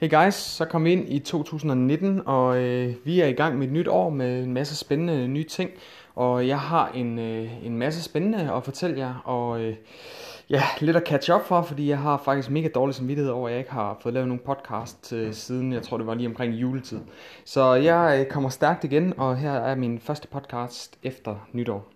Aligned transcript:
Hey 0.00 0.10
guys, 0.10 0.34
så 0.34 0.64
kom 0.64 0.84
vi 0.84 0.92
ind 0.92 1.08
i 1.08 1.18
2019, 1.18 2.22
og 2.26 2.58
øh, 2.58 2.94
vi 3.04 3.20
er 3.20 3.26
i 3.26 3.32
gang 3.32 3.58
med 3.58 3.66
et 3.66 3.72
nyt 3.72 3.88
år 3.88 4.10
med 4.10 4.42
en 4.44 4.54
masse 4.54 4.76
spændende 4.76 5.28
nye 5.28 5.44
ting. 5.44 5.70
Og 6.14 6.48
jeg 6.48 6.60
har 6.60 6.88
en, 6.94 7.18
øh, 7.18 7.66
en 7.66 7.78
masse 7.78 8.02
spændende 8.02 8.52
at 8.52 8.64
fortælle 8.64 8.98
jer, 8.98 9.14
og 9.24 9.60
øh, 9.60 9.76
ja, 10.50 10.62
lidt 10.80 10.96
at 10.96 11.06
catch 11.06 11.30
up 11.34 11.44
for, 11.44 11.62
fordi 11.62 11.88
jeg 11.88 11.98
har 11.98 12.22
faktisk 12.24 12.50
mega 12.50 12.68
dårlig 12.74 12.94
samvittighed 12.94 13.32
over, 13.32 13.48
at 13.48 13.52
jeg 13.52 13.58
ikke 13.58 13.72
har 13.72 13.98
fået 14.00 14.14
lavet 14.14 14.28
nogen 14.28 14.42
podcast 14.46 15.12
øh, 15.12 15.32
siden, 15.32 15.72
jeg 15.72 15.82
tror 15.82 15.96
det 15.96 16.06
var 16.06 16.14
lige 16.14 16.28
omkring 16.28 16.54
juletid. 16.54 17.00
Så 17.44 17.74
jeg 17.74 18.20
øh, 18.20 18.26
kommer 18.26 18.48
stærkt 18.48 18.84
igen, 18.84 19.14
og 19.16 19.36
her 19.36 19.52
er 19.52 19.74
min 19.74 19.98
første 19.98 20.28
podcast 20.28 20.98
efter 21.02 21.48
nytår. 21.52 21.95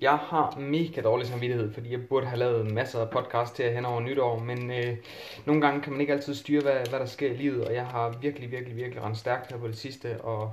Jeg 0.00 0.16
har 0.16 0.58
mega 0.58 1.00
dårlig 1.00 1.26
samvittighed, 1.26 1.74
fordi 1.74 1.92
jeg 1.92 2.08
burde 2.08 2.26
have 2.26 2.38
lavet 2.38 2.72
masser 2.72 3.00
af 3.00 3.10
podcast 3.10 3.54
til 3.54 3.72
hen 3.72 3.84
over 3.84 4.00
nytår, 4.00 4.38
men 4.38 4.70
øh, 4.70 4.96
nogle 5.44 5.60
gange 5.60 5.80
kan 5.80 5.92
man 5.92 6.00
ikke 6.00 6.12
altid 6.12 6.34
styre, 6.34 6.62
hvad, 6.62 6.88
hvad 6.90 7.00
der 7.00 7.06
sker 7.06 7.30
i 7.30 7.36
livet, 7.36 7.64
og 7.64 7.74
jeg 7.74 7.86
har 7.86 8.14
virkelig, 8.20 8.50
virkelig, 8.50 8.76
virkelig 8.76 9.04
rendt 9.04 9.18
stærkt 9.18 9.52
her 9.52 9.58
på 9.58 9.68
det 9.68 9.78
sidste, 9.78 10.20
og 10.20 10.52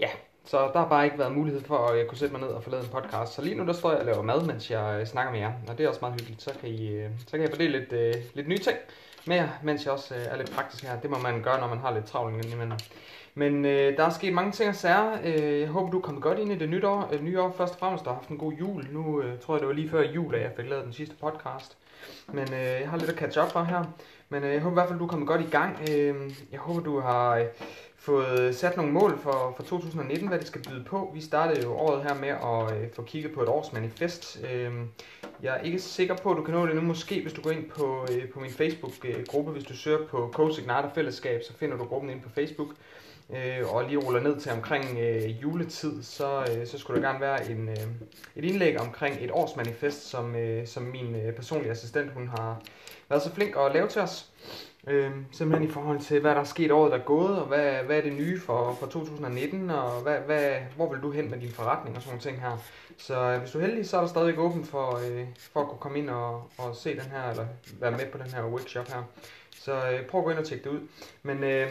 ja, 0.00 0.08
så 0.44 0.70
der 0.72 0.78
har 0.78 0.88
bare 0.88 1.04
ikke 1.04 1.18
været 1.18 1.32
mulighed 1.32 1.62
for, 1.62 1.76
at 1.78 1.98
jeg 1.98 2.06
kunne 2.06 2.18
sætte 2.18 2.32
mig 2.32 2.42
ned 2.42 2.48
og 2.50 2.62
få 2.62 2.70
lavet 2.70 2.84
en 2.84 2.90
podcast. 2.90 3.34
Så 3.34 3.42
lige 3.42 3.54
nu 3.54 3.66
der 3.66 3.72
står 3.72 3.90
jeg 3.90 4.00
og 4.00 4.06
laver 4.06 4.22
mad, 4.22 4.46
mens 4.46 4.70
jeg 4.70 4.98
øh, 5.00 5.06
snakker 5.06 5.32
med 5.32 5.40
jer, 5.40 5.52
og 5.68 5.78
det 5.78 5.84
er 5.84 5.88
også 5.88 6.00
meget 6.02 6.20
hyggeligt. 6.20 6.42
Så 6.42 6.50
kan, 6.60 6.68
I, 6.68 6.88
øh, 6.88 7.10
så 7.18 7.30
kan 7.30 7.40
jeg 7.40 7.50
fordele 7.50 7.78
lidt, 7.78 7.92
øh, 7.92 8.14
lidt 8.34 8.48
nye 8.48 8.58
ting 8.58 8.76
mere, 9.26 9.50
mens 9.62 9.84
jeg 9.84 9.92
også 9.92 10.14
øh, 10.14 10.20
er 10.26 10.36
lidt 10.36 10.50
praktisk 10.50 10.84
her. 10.84 11.00
Det 11.00 11.10
må 11.10 11.18
man 11.18 11.42
gøre, 11.42 11.60
når 11.60 11.68
man 11.68 11.78
har 11.78 11.94
lidt 11.94 12.04
travlt 12.04 12.44
imellem. 12.44 12.72
Men 13.34 13.64
øh, 13.64 13.96
der 13.96 14.04
er 14.04 14.10
sket 14.10 14.32
mange 14.32 14.52
ting 14.52 14.68
og 14.68 14.74
sager. 14.74 15.18
Øh, 15.24 15.60
jeg 15.60 15.68
håber, 15.68 15.90
du 15.90 15.98
er 15.98 16.02
kommet 16.02 16.22
godt 16.22 16.38
ind 16.38 16.52
i 16.52 16.58
det 16.58 16.68
nye 16.68 16.86
år. 16.86 17.10
Øh, 17.12 17.22
nye 17.22 17.40
år 17.40 17.54
først 17.56 17.72
og 17.72 17.78
fremmest, 17.78 18.04
du 18.04 18.10
har 18.10 18.16
haft 18.16 18.28
en 18.28 18.38
god 18.38 18.52
jul. 18.52 18.86
Nu 18.90 19.22
øh, 19.22 19.38
tror 19.40 19.54
jeg, 19.54 19.60
det 19.60 19.68
var 19.68 19.74
lige 19.74 19.90
før 19.90 20.02
jul, 20.02 20.34
at 20.34 20.40
jeg 20.40 20.50
fik 20.56 20.68
lavet 20.68 20.84
den 20.84 20.92
sidste 20.92 21.16
podcast. 21.16 21.76
Men 22.32 22.52
øh, 22.52 22.80
jeg 22.80 22.90
har 22.90 22.98
lidt 22.98 23.10
at 23.10 23.16
catch 23.16 23.38
up 23.42 23.52
for 23.52 23.62
her. 23.62 23.84
Men 24.28 24.42
øh, 24.42 24.52
jeg 24.52 24.60
håber 24.60 24.74
i 24.74 24.78
hvert 24.78 24.88
fald, 24.88 24.98
du 24.98 25.04
er 25.04 25.08
kommet 25.08 25.28
godt 25.28 25.40
i 25.40 25.50
gang. 25.50 25.78
Øh, 25.90 26.14
jeg 26.52 26.60
håber, 26.60 26.80
du 26.80 27.00
har 27.00 27.36
øh, 27.36 27.44
fået 28.04 28.40
øh, 28.40 28.54
sat 28.54 28.76
nogle 28.76 28.92
mål 28.92 29.18
for, 29.18 29.54
for 29.56 29.62
2019, 29.62 30.28
hvad 30.28 30.38
det 30.38 30.46
skal 30.46 30.62
byde 30.68 30.84
på. 30.84 31.10
Vi 31.14 31.20
startede 31.20 31.62
jo 31.62 31.72
året 31.72 32.02
her 32.02 32.14
med 32.14 32.28
at 32.28 32.82
øh, 32.82 32.92
få 32.92 33.02
kigget 33.02 33.32
på 33.32 33.42
et 33.42 33.48
årsmanifest. 33.48 34.40
Øh, 34.52 34.72
jeg 35.42 35.56
er 35.56 35.60
ikke 35.60 35.78
sikker 35.78 36.16
på, 36.16 36.30
at 36.30 36.36
du 36.36 36.42
kan 36.42 36.54
nå 36.54 36.66
det 36.66 36.74
nu. 36.74 36.80
Måske 36.80 37.22
hvis 37.22 37.32
du 37.32 37.42
går 37.42 37.50
ind 37.50 37.70
på, 37.70 38.06
øh, 38.12 38.28
på 38.28 38.40
min 38.40 38.50
Facebook-gruppe, 38.50 39.52
hvis 39.52 39.64
du 39.64 39.76
søger 39.76 40.06
på 40.06 40.30
Coach 40.34 40.58
Igniter 40.58 40.90
Fællesskab, 40.94 41.42
så 41.42 41.52
finder 41.52 41.76
du 41.76 41.84
gruppen 41.84 42.10
ind 42.10 42.20
på 42.20 42.28
Facebook 42.28 42.68
øh, 43.30 43.74
og 43.74 43.84
lige 43.84 43.98
ruller 43.98 44.20
ned 44.20 44.40
til 44.40 44.52
omkring 44.52 44.98
øh, 44.98 45.42
juletid, 45.42 46.02
så, 46.02 46.40
øh, 46.40 46.66
så 46.66 46.78
skulle 46.78 47.02
der 47.02 47.08
gerne 47.08 47.20
være 47.20 47.50
en, 47.50 47.68
øh, 47.68 47.86
et 48.36 48.44
indlæg 48.44 48.80
omkring 48.80 49.16
et 49.20 49.30
årsmanifest, 49.32 50.10
som, 50.10 50.36
øh, 50.36 50.66
som 50.66 50.82
min 50.82 51.14
øh, 51.14 51.32
personlige 51.32 51.70
assistent 51.70 52.12
hun 52.12 52.28
har 52.28 52.62
været 53.08 53.22
så 53.22 53.34
flink 53.34 53.56
at 53.56 53.72
lave 53.72 53.88
til 53.88 54.00
os. 54.00 54.30
Øh, 54.86 55.10
simpelthen 55.32 55.68
i 55.68 55.72
forhold 55.72 56.00
til, 56.00 56.20
hvad 56.20 56.30
der 56.30 56.40
er 56.40 56.44
sket 56.44 56.72
året, 56.72 56.92
der 56.92 56.98
er 56.98 57.02
gået, 57.02 57.38
og 57.38 57.46
hvad, 57.46 57.72
hvad 57.86 57.98
er 57.98 58.02
det 58.02 58.12
nye 58.12 58.40
for, 58.40 58.76
for 58.80 58.86
2019, 58.86 59.70
og 59.70 60.02
hvad, 60.02 60.18
hvad, 60.18 60.54
hvor 60.76 60.92
vil 60.92 61.02
du 61.02 61.10
hen 61.10 61.30
med 61.30 61.40
din 61.40 61.50
forretning 61.50 61.96
og 61.96 62.02
sådan 62.02 62.12
nogle 62.12 62.22
ting 62.22 62.40
her. 62.40 62.58
Så 62.98 63.20
øh, 63.20 63.38
hvis 63.38 63.50
du 63.50 63.58
er 63.58 63.66
heldig, 63.66 63.88
så 63.88 63.96
er 63.96 64.00
der 64.00 64.08
stadig 64.08 64.38
åben 64.38 64.64
for, 64.64 64.96
øh, 64.96 65.26
for 65.52 65.60
at 65.60 65.68
kunne 65.68 65.78
komme 65.78 65.98
ind 65.98 66.10
og, 66.10 66.50
og 66.58 66.76
se 66.76 66.90
den 66.90 67.10
her, 67.12 67.30
eller 67.30 67.46
være 67.80 67.90
med 67.90 68.06
på 68.12 68.18
den 68.18 68.26
her 68.26 68.44
workshop 68.44 68.88
her. 68.88 69.02
Så 69.60 69.90
øh, 69.90 70.06
prøv 70.06 70.20
at 70.20 70.24
gå 70.24 70.30
ind 70.30 70.38
og 70.38 70.44
tjekke 70.44 70.64
det 70.64 70.70
ud. 70.70 70.80
Men 71.22 71.44
øh, 71.44 71.70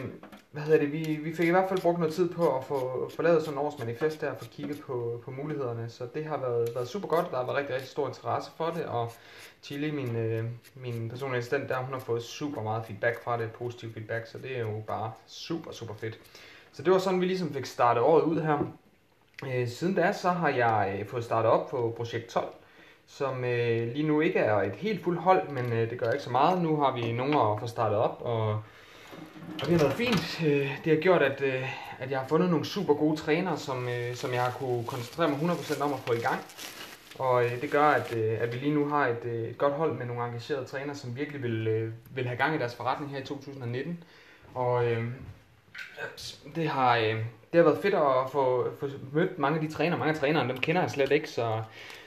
hvad 0.50 0.62
hedder 0.62 0.78
det, 0.78 0.92
vi, 0.92 1.18
vi 1.22 1.34
fik 1.34 1.48
i 1.48 1.50
hvert 1.50 1.68
fald 1.68 1.80
brugt 1.80 1.98
noget 1.98 2.14
tid 2.14 2.28
på 2.28 2.56
at 2.56 2.64
få, 2.64 3.10
få 3.16 3.22
lavet 3.22 3.42
sådan 3.42 3.58
en 3.58 3.66
årsmanifest 3.66 4.20
der, 4.20 4.30
og 4.30 4.36
få 4.38 4.44
kigget 4.44 4.80
på, 4.80 5.22
på 5.24 5.30
mulighederne. 5.30 5.90
Så 5.90 6.06
det 6.14 6.24
har 6.24 6.36
været, 6.36 6.68
været 6.74 6.88
super 6.88 7.08
godt. 7.08 7.30
Der 7.30 7.36
har 7.36 7.44
været 7.44 7.56
rigtig, 7.56 7.74
rigtig 7.74 7.90
stor 7.90 8.08
interesse 8.08 8.50
for 8.56 8.70
det, 8.70 8.84
og 8.84 9.12
Chili, 9.62 9.90
min, 9.90 10.16
øh, 10.16 10.44
min 10.74 11.08
personlige 11.08 11.38
assistent 11.38 11.68
der, 11.68 11.76
hun 11.76 11.92
har 11.92 12.00
fået 12.00 12.22
super 12.22 12.62
meget 12.62 12.84
feedback 12.86 13.24
fra 13.24 13.38
det, 13.38 13.52
positiv 13.52 13.92
feedback, 13.92 14.26
så 14.26 14.38
det 14.38 14.56
er 14.56 14.60
jo 14.60 14.82
bare 14.86 15.12
super, 15.26 15.72
super 15.72 15.94
fedt. 15.94 16.18
Så 16.72 16.82
det 16.82 16.92
var 16.92 16.98
sådan, 16.98 17.20
vi 17.20 17.26
ligesom 17.26 17.52
fik 17.52 17.66
startet 17.66 18.02
året 18.02 18.22
ud 18.22 18.40
her. 18.40 18.58
Øh, 19.46 19.68
siden 19.68 19.94
da, 19.94 20.12
så 20.12 20.30
har 20.30 20.48
jeg 20.48 20.96
øh, 21.00 21.06
fået 21.06 21.24
startet 21.24 21.50
op 21.50 21.70
på 21.70 21.94
projekt 21.96 22.26
12, 22.26 22.54
som 23.06 23.44
øh, 23.44 23.92
lige 23.92 24.06
nu 24.06 24.20
ikke 24.20 24.38
er 24.38 24.62
et 24.62 24.76
helt 24.76 25.04
fuldt 25.04 25.20
hold, 25.20 25.48
men 25.48 25.72
øh, 25.72 25.90
det 25.90 25.98
gør 25.98 26.10
ikke 26.10 26.24
så 26.24 26.30
meget. 26.30 26.62
Nu 26.62 26.76
har 26.76 26.92
vi 26.92 27.12
nogen 27.12 27.34
at 27.34 27.60
få 27.60 27.66
startet 27.66 27.98
op, 27.98 28.22
og, 28.24 28.48
og 29.60 29.66
det 29.66 29.70
har 29.70 29.78
været 29.78 29.92
fint. 29.92 30.42
Øh, 30.46 30.78
det 30.84 30.94
har 30.94 31.00
gjort, 31.00 31.22
at, 31.22 31.40
øh, 31.40 31.62
at 31.98 32.10
jeg 32.10 32.18
har 32.18 32.28
fundet 32.28 32.50
nogle 32.50 32.64
super 32.64 32.94
gode 32.94 33.16
trænere, 33.16 33.58
som, 33.58 33.88
øh, 33.88 34.14
som 34.14 34.32
jeg 34.32 34.42
har 34.42 34.50
kunne 34.50 34.84
koncentrere 34.86 35.28
mig 35.28 35.38
100% 35.38 35.82
om 35.82 35.92
at 35.92 35.98
få 35.98 36.12
i 36.12 36.20
gang. 36.20 36.40
Og 37.18 37.44
øh, 37.44 37.60
det 37.60 37.70
gør, 37.70 37.84
at, 37.84 38.16
øh, 38.16 38.40
at 38.40 38.52
vi 38.52 38.58
lige 38.58 38.74
nu 38.74 38.88
har 38.88 39.06
et, 39.06 39.24
øh, 39.24 39.48
et 39.48 39.58
godt 39.58 39.72
hold 39.72 39.92
med 39.92 40.06
nogle 40.06 40.24
engagerede 40.24 40.64
trænere, 40.64 40.94
som 40.94 41.16
virkelig 41.16 41.42
vil, 41.42 41.68
øh, 41.68 41.92
vil 42.14 42.26
have 42.26 42.36
gang 42.36 42.54
i 42.54 42.58
deres 42.58 42.74
forretning 42.74 43.12
her 43.12 43.18
i 43.18 43.24
2019. 43.24 44.04
Og 44.54 44.90
øh, 44.90 45.04
det, 46.54 46.68
har, 46.68 46.96
øh, 46.96 47.16
det 47.52 47.54
har 47.54 47.62
været 47.62 47.82
fedt 47.82 47.94
at 47.94 48.30
få, 48.32 48.66
få 48.80 48.88
mødt 49.12 49.38
mange 49.38 49.60
af 49.60 49.66
de 49.66 49.74
trænere. 49.74 49.98
Mange 49.98 50.14
af 50.14 50.20
trænerne, 50.20 50.48
dem 50.48 50.60
kender 50.60 50.82
jeg 50.82 50.90
slet 50.90 51.12
ikke, 51.12 51.30
så 51.30 51.62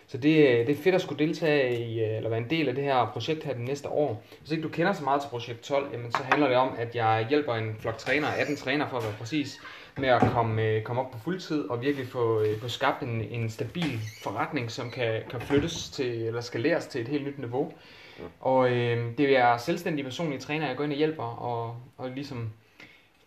så 0.08 0.18
det, 0.18 0.68
det 0.68 0.70
er 0.70 0.82
fedt 0.84 0.96
at 0.96 1.02
skulle 1.02 1.26
deltage 1.26 1.86
i, 1.86 2.04
øh, 2.04 2.18
eller 2.18 2.30
være 2.30 2.40
en 2.40 2.50
del 2.50 2.70
af 2.70 2.76
det 2.76 2.84
her 2.84 3.10
projekt 3.14 3.44
her 3.44 3.54
det 3.54 3.62
næste 3.62 3.90
år. 3.90 4.24
Hvis 4.40 4.52
ikke 4.52 4.64
du 4.64 4.70
kender 4.70 4.94
så 4.94 5.04
meget 5.04 5.22
til 5.22 5.30
projekt 5.30 5.62
12, 5.62 5.90
jamen 5.94 6.12
så 6.12 6.24
handler 6.24 6.48
det 6.48 6.58
om, 6.58 6.70
at 6.78 6.96
jeg 6.96 7.26
hjælper 7.30 7.54
en 7.54 7.76
flok 7.80 7.98
træner, 7.98 8.28
18 8.28 8.56
træner 8.56 8.90
for 8.90 8.98
at 8.98 9.04
være 9.04 9.14
præcis, 9.20 9.60
med 9.98 10.10
at 10.10 10.22
komme, 10.22 10.62
øh, 10.62 10.84
komme 10.84 11.02
op 11.02 11.12
på 11.12 11.18
fuldtid 11.20 11.70
og 11.70 11.82
virkelig 11.82 12.08
få, 12.08 12.42
øh, 12.42 12.60
få 12.60 12.68
skabt 12.68 13.04
en, 13.04 13.22
en 13.22 13.50
stabil 13.50 14.00
forretning, 14.24 14.72
som 14.72 14.92
kan, 14.92 15.22
kan 15.30 15.42
flyttes 15.42 15.90
til, 15.90 16.22
eller 16.22 16.42
skaleres 16.42 16.86
til 16.86 17.02
et 17.02 17.08
helt 17.08 17.28
nyt 17.28 17.40
niveau. 17.40 17.74
Og 18.40 18.72
øh, 18.72 19.18
det 19.18 19.38
er 19.38 19.58
selvstændige 19.58 20.04
personlige 20.04 20.40
træner, 20.40 20.68
jeg 20.68 20.78
går 20.78 20.84
ind 20.84 20.92
og 20.92 20.98
hjælper, 20.98 21.24
og, 21.24 21.76
og 21.98 22.10
ligesom 22.10 22.50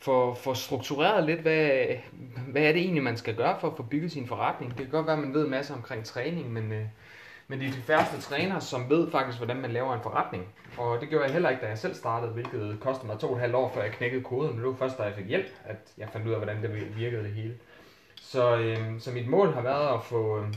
for, 0.01 0.35
for 0.35 0.55
struktureret 0.55 1.25
lidt, 1.25 1.41
hvad, 1.41 1.87
hvad 2.49 2.63
er 2.63 2.73
det 2.73 2.81
egentlig, 2.81 3.03
man 3.03 3.17
skal 3.17 3.37
gøre 3.37 3.57
for 3.61 3.69
at 3.69 3.77
få 3.77 3.83
bygget 3.83 4.13
sin 4.13 4.27
forretning. 4.27 4.71
Det 4.71 4.81
kan 4.81 4.91
godt 4.91 5.07
være, 5.07 5.17
at 5.17 5.23
man 5.23 5.35
ved 5.35 5.47
masser 5.47 5.75
omkring 5.75 6.05
træning, 6.05 6.53
men, 6.53 6.73
øh, 6.73 6.85
men 7.49 7.61
det 7.61 7.69
er 7.69 7.73
de 7.73 7.83
færreste 7.83 8.21
trænere, 8.21 8.61
som 8.61 8.91
ved 8.91 9.11
faktisk, 9.11 9.39
hvordan 9.39 9.57
man 9.57 9.71
laver 9.71 9.95
en 9.95 10.03
forretning. 10.03 10.49
Og 10.79 11.01
det 11.01 11.09
gjorde 11.09 11.25
jeg 11.25 11.33
heller 11.33 11.51
ikke, 11.51 11.63
da 11.63 11.69
jeg 11.69 11.79
selv 11.79 11.95
startede, 11.95 12.33
hvilket 12.33 12.79
kostede 12.81 13.07
mig 13.07 13.19
to 13.19 13.29
og 13.29 13.35
et 13.35 13.41
halvt 13.41 13.55
år, 13.55 13.73
før 13.75 13.83
jeg 13.83 13.93
knækkede 13.93 14.25
koden. 14.25 14.51
Men 14.51 14.59
det 14.59 14.67
var 14.67 14.77
først, 14.77 14.99
da 14.99 15.03
jeg 15.03 15.15
fik 15.15 15.29
hjælp, 15.29 15.47
at 15.65 15.77
jeg 15.99 16.09
fandt 16.13 16.27
ud 16.27 16.33
af, 16.33 16.39
hvordan 16.39 16.63
det 16.63 16.97
virkede 16.97 17.23
det 17.23 17.33
hele. 17.33 17.55
Så, 18.21 18.57
øh, 18.57 19.01
så 19.01 19.11
mit 19.11 19.29
mål 19.29 19.53
har 19.53 19.63
været 19.63 19.95
at 19.95 20.05
få, 20.05 20.39
øh, 20.39 20.55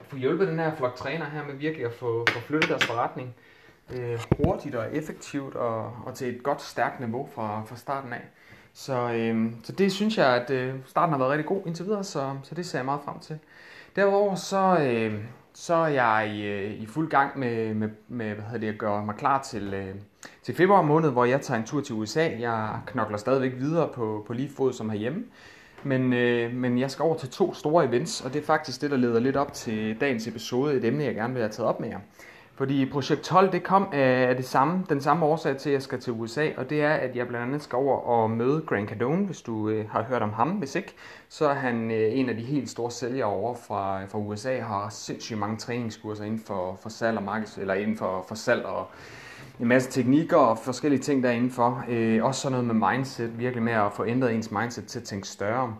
få 0.00 0.16
hjulpet 0.16 0.48
den 0.48 0.58
her 0.58 0.76
flok 0.76 0.94
træner 0.96 1.30
her 1.30 1.44
med 1.44 1.54
virkelig 1.54 1.86
at 1.86 1.92
få, 1.92 2.26
få 2.28 2.40
flyttet 2.40 2.70
deres 2.70 2.84
forretning 2.84 3.34
øh, 3.94 4.18
hurtigt 4.36 4.74
og 4.74 4.96
effektivt 4.96 5.54
og, 5.54 5.92
og 6.06 6.14
til 6.14 6.36
et 6.36 6.42
godt, 6.42 6.62
stærkt 6.62 7.00
niveau 7.00 7.28
fra, 7.34 7.62
fra 7.66 7.76
starten 7.76 8.12
af. 8.12 8.22
Så, 8.72 9.12
øh, 9.12 9.52
så 9.64 9.72
det 9.72 9.92
synes 9.92 10.18
jeg, 10.18 10.26
at 10.26 10.50
øh, 10.50 10.74
starten 10.86 11.12
har 11.12 11.18
været 11.18 11.30
rigtig 11.30 11.46
god 11.46 11.62
indtil 11.66 11.86
videre, 11.86 12.04
så, 12.04 12.36
så 12.42 12.54
det 12.54 12.66
ser 12.66 12.78
jeg 12.78 12.84
meget 12.84 13.00
frem 13.04 13.18
til. 13.18 13.38
Derudover 13.96 14.34
så, 14.34 14.78
øh, 14.80 15.24
så 15.54 15.74
er 15.74 15.88
jeg 15.88 16.30
i, 16.34 16.66
i 16.66 16.86
fuld 16.86 17.10
gang 17.10 17.38
med, 17.38 17.74
med, 17.74 17.88
med 18.08 18.34
hvad 18.34 18.44
hedder 18.44 18.58
det, 18.58 18.68
at 18.68 18.78
gøre 18.78 19.04
mig 19.04 19.14
klar 19.14 19.42
til, 19.42 19.74
øh, 19.74 19.94
til 20.42 20.54
februar 20.54 20.82
måned, 20.82 21.10
hvor 21.10 21.24
jeg 21.24 21.40
tager 21.40 21.60
en 21.60 21.66
tur 21.66 21.80
til 21.80 21.94
USA. 21.94 22.30
Jeg 22.38 22.80
knokler 22.86 23.18
stadigvæk 23.18 23.52
videre 23.58 23.88
på, 23.94 24.24
på 24.26 24.32
lige 24.32 24.50
fod 24.56 24.72
som 24.72 24.90
herhjemme. 24.90 25.24
Men, 25.84 26.12
øh, 26.12 26.54
men 26.54 26.78
jeg 26.78 26.90
skal 26.90 27.02
over 27.02 27.16
til 27.16 27.28
to 27.28 27.54
store 27.54 27.84
events, 27.84 28.20
og 28.20 28.32
det 28.32 28.42
er 28.42 28.46
faktisk 28.46 28.80
det, 28.80 28.90
der 28.90 28.96
leder 28.96 29.20
lidt 29.20 29.36
op 29.36 29.52
til 29.52 30.00
dagens 30.00 30.26
episode, 30.26 30.74
et 30.74 30.84
emne, 30.84 31.04
jeg 31.04 31.14
gerne 31.14 31.34
vil 31.34 31.42
have 31.42 31.52
taget 31.52 31.68
op 31.68 31.80
med 31.80 31.88
jer. 31.88 31.98
Fordi 32.54 32.90
projekt 32.90 33.20
12, 33.20 33.52
det 33.52 33.62
kom 33.62 33.82
øh, 33.82 34.28
af 34.28 34.36
det 34.36 34.44
samme, 34.44 34.84
den 34.88 35.00
samme 35.00 35.26
årsag 35.26 35.56
til, 35.56 35.70
at 35.70 35.72
jeg 35.72 35.82
skal 35.82 36.00
til 36.00 36.12
USA, 36.12 36.48
og 36.56 36.70
det 36.70 36.82
er, 36.82 36.94
at 36.94 37.16
jeg 37.16 37.28
blandt 37.28 37.46
andet 37.46 37.62
skal 37.62 37.76
over 37.76 37.96
og 37.96 38.30
møde 38.30 38.62
Grant 38.66 38.88
Cardone, 38.88 39.26
hvis 39.26 39.42
du 39.42 39.68
øh, 39.68 39.90
har 39.90 40.02
hørt 40.02 40.22
om 40.22 40.32
ham. 40.32 40.48
Hvis 40.48 40.74
ikke, 40.74 40.94
så 41.28 41.48
er 41.48 41.54
han 41.54 41.90
øh, 41.90 42.18
en 42.18 42.28
af 42.28 42.36
de 42.36 42.42
helt 42.42 42.70
store 42.70 42.90
sælgere 42.90 43.28
over 43.28 43.54
fra, 43.54 44.04
fra 44.04 44.18
USA, 44.18 44.60
har 44.60 44.88
sindssygt 44.90 45.38
mange 45.38 45.56
træningskurser 45.56 46.24
inden 46.24 46.42
for, 46.46 46.78
for 46.82 46.88
salg 46.88 47.16
og 47.16 47.22
markeds, 47.22 47.58
eller 47.58 47.74
inden 47.74 47.96
for, 47.96 48.24
for 48.28 48.34
salg 48.34 48.64
og 48.64 48.86
en 49.60 49.68
masse 49.68 49.90
teknikker 49.90 50.36
og 50.36 50.58
forskellige 50.58 51.00
ting 51.00 51.52
for. 51.52 51.84
Øh, 51.88 52.24
også 52.24 52.40
sådan 52.40 52.52
noget 52.52 52.76
med 52.76 52.90
mindset, 52.90 53.38
virkelig 53.38 53.62
med 53.62 53.72
at 53.72 53.92
få 53.92 54.06
ændret 54.06 54.34
ens 54.34 54.50
mindset 54.50 54.86
til 54.86 54.98
at 54.98 55.04
tænke 55.04 55.28
større. 55.28 55.76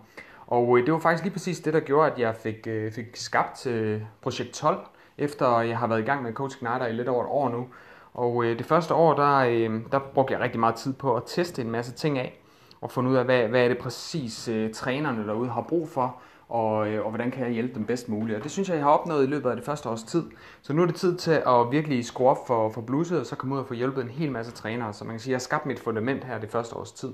Og 0.46 0.78
øh, 0.78 0.86
det 0.86 0.92
var 0.92 0.98
faktisk 0.98 1.24
lige 1.24 1.32
præcis 1.32 1.60
det, 1.60 1.74
der 1.74 1.80
gjorde, 1.80 2.12
at 2.12 2.18
jeg 2.18 2.34
fik, 2.42 2.66
øh, 2.66 2.92
fik 2.92 3.16
skabt 3.16 3.66
øh, 3.66 4.00
projekt 4.22 4.50
12, 4.50 4.78
efter 5.18 5.60
jeg 5.60 5.78
har 5.78 5.86
været 5.86 6.00
i 6.00 6.04
gang 6.04 6.22
med 6.22 6.32
Coach 6.32 6.56
Igniter 6.56 6.86
i 6.86 6.92
lidt 6.92 7.08
over 7.08 7.24
et 7.24 7.30
år 7.30 7.48
nu. 7.48 7.66
Og 8.14 8.44
øh, 8.44 8.58
det 8.58 8.66
første 8.66 8.94
år, 8.94 9.14
der, 9.14 9.36
øh, 9.36 9.80
der 9.92 9.98
brugte 9.98 10.32
jeg 10.32 10.40
rigtig 10.40 10.60
meget 10.60 10.74
tid 10.74 10.92
på 10.92 11.16
at 11.16 11.22
teste 11.26 11.62
en 11.62 11.70
masse 11.70 11.92
ting 11.92 12.18
af. 12.18 12.38
og 12.80 12.90
finde 12.90 13.10
ud 13.10 13.16
af, 13.16 13.24
hvad, 13.24 13.48
hvad 13.48 13.64
er 13.64 13.68
det 13.68 13.78
præcis 13.78 14.48
øh, 14.48 14.72
trænerne 14.72 15.26
derude 15.26 15.50
har 15.50 15.62
brug 15.62 15.88
for, 15.88 16.16
og, 16.48 16.88
øh, 16.88 17.04
og 17.04 17.10
hvordan 17.10 17.30
kan 17.30 17.44
jeg 17.44 17.52
hjælpe 17.52 17.74
dem 17.74 17.84
bedst 17.84 18.08
muligt. 18.08 18.38
Og 18.38 18.42
det 18.42 18.50
synes 18.50 18.68
jeg, 18.68 18.74
jeg 18.74 18.84
har 18.84 18.90
opnået 18.90 19.24
i 19.24 19.26
løbet 19.26 19.50
af 19.50 19.56
det 19.56 19.64
første 19.64 19.88
års 19.88 20.02
tid. 20.02 20.22
Så 20.62 20.72
nu 20.72 20.82
er 20.82 20.86
det 20.86 20.94
tid 20.94 21.16
til 21.16 21.30
at 21.46 21.70
virkelig 21.70 22.04
skrue 22.04 22.28
op 22.28 22.46
for, 22.46 22.70
for 22.70 22.80
bluset, 22.80 23.20
og 23.20 23.26
så 23.26 23.36
komme 23.36 23.54
ud 23.54 23.60
og 23.60 23.66
få 23.66 23.74
hjulpet 23.74 24.02
en 24.04 24.10
hel 24.10 24.32
masse 24.32 24.52
trænere. 24.52 24.92
Så 24.92 25.04
man 25.04 25.12
kan 25.12 25.20
sige, 25.20 25.30
at 25.30 25.32
jeg 25.32 25.36
har 25.36 25.40
skabt 25.40 25.66
mit 25.66 25.80
fundament 25.80 26.24
her 26.24 26.38
det 26.38 26.50
første 26.50 26.76
års 26.76 26.92
tid. 26.92 27.12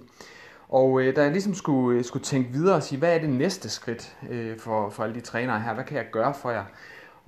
Og 0.69 1.01
øh, 1.01 1.17
da 1.17 1.23
jeg 1.23 1.31
ligesom 1.31 1.55
skulle, 1.55 1.99
øh, 1.99 2.05
skulle 2.05 2.25
tænke 2.25 2.53
videre 2.53 2.77
og 2.77 2.83
sige, 2.83 2.99
hvad 2.99 3.15
er 3.15 3.19
det 3.19 3.31
næste 3.31 3.69
skridt 3.69 4.17
øh, 4.31 4.59
for, 4.59 4.91
for 4.91 5.03
alle 5.03 5.15
de 5.15 5.21
trænere 5.21 5.61
her? 5.61 5.75
Hvad 5.75 5.85
kan 5.85 5.97
jeg 5.97 6.06
gøre 6.12 6.35
for 6.35 6.51
jer? 6.51 6.65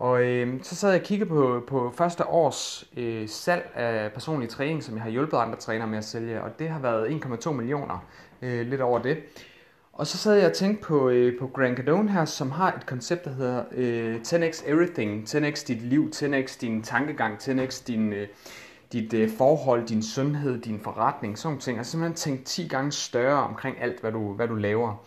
Og 0.00 0.22
øh, 0.22 0.58
så 0.62 0.76
sad 0.76 0.90
jeg 0.90 1.00
og 1.00 1.06
kiggede 1.06 1.28
på, 1.28 1.62
på 1.66 1.92
første 1.96 2.26
års 2.26 2.88
øh, 2.96 3.28
salg 3.28 3.70
af 3.74 4.12
personlig 4.12 4.48
træning, 4.48 4.82
som 4.82 4.94
jeg 4.94 5.02
har 5.02 5.10
hjulpet 5.10 5.36
andre 5.36 5.56
trænere 5.56 5.88
med 5.88 5.98
at 5.98 6.04
sælge, 6.04 6.42
og 6.42 6.58
det 6.58 6.68
har 6.68 6.78
været 6.78 7.24
1,2 7.24 7.52
millioner, 7.52 8.06
øh, 8.42 8.66
lidt 8.66 8.80
over 8.80 8.98
det. 8.98 9.18
Og 9.92 10.06
så 10.06 10.18
sad 10.18 10.34
jeg 10.34 10.46
og 10.46 10.52
tænkte 10.52 10.82
på, 10.82 11.08
øh, 11.08 11.38
på 11.38 11.46
Grant 11.46 11.76
Cardone 11.76 12.10
her, 12.10 12.24
som 12.24 12.50
har 12.50 12.72
et 12.72 12.86
koncept, 12.86 13.24
der 13.24 13.30
hedder 13.30 13.64
øh, 13.72 14.20
10x 14.26 14.70
Everything. 14.70 15.28
10x 15.28 15.66
dit 15.66 15.82
liv, 15.82 16.10
10x 16.14 16.60
din 16.60 16.82
tankegang, 16.82 17.38
10x 17.38 17.86
din, 17.86 18.12
øh, 18.12 18.28
dit 18.92 19.14
øh, 19.14 19.30
forhold, 19.38 19.86
din 19.86 20.02
sundhed, 20.02 20.60
din 20.60 20.80
forretning, 20.80 21.38
sådan 21.38 21.58
ting. 21.58 21.78
Altså 21.78 21.90
simpelthen 21.90 22.16
tænk 22.16 22.44
10 22.44 22.68
gange 22.68 22.92
større 22.92 23.42
omkring 23.42 23.80
alt, 23.80 24.00
hvad 24.00 24.12
du, 24.12 24.32
hvad 24.32 24.48
du 24.48 24.54
laver. 24.54 25.04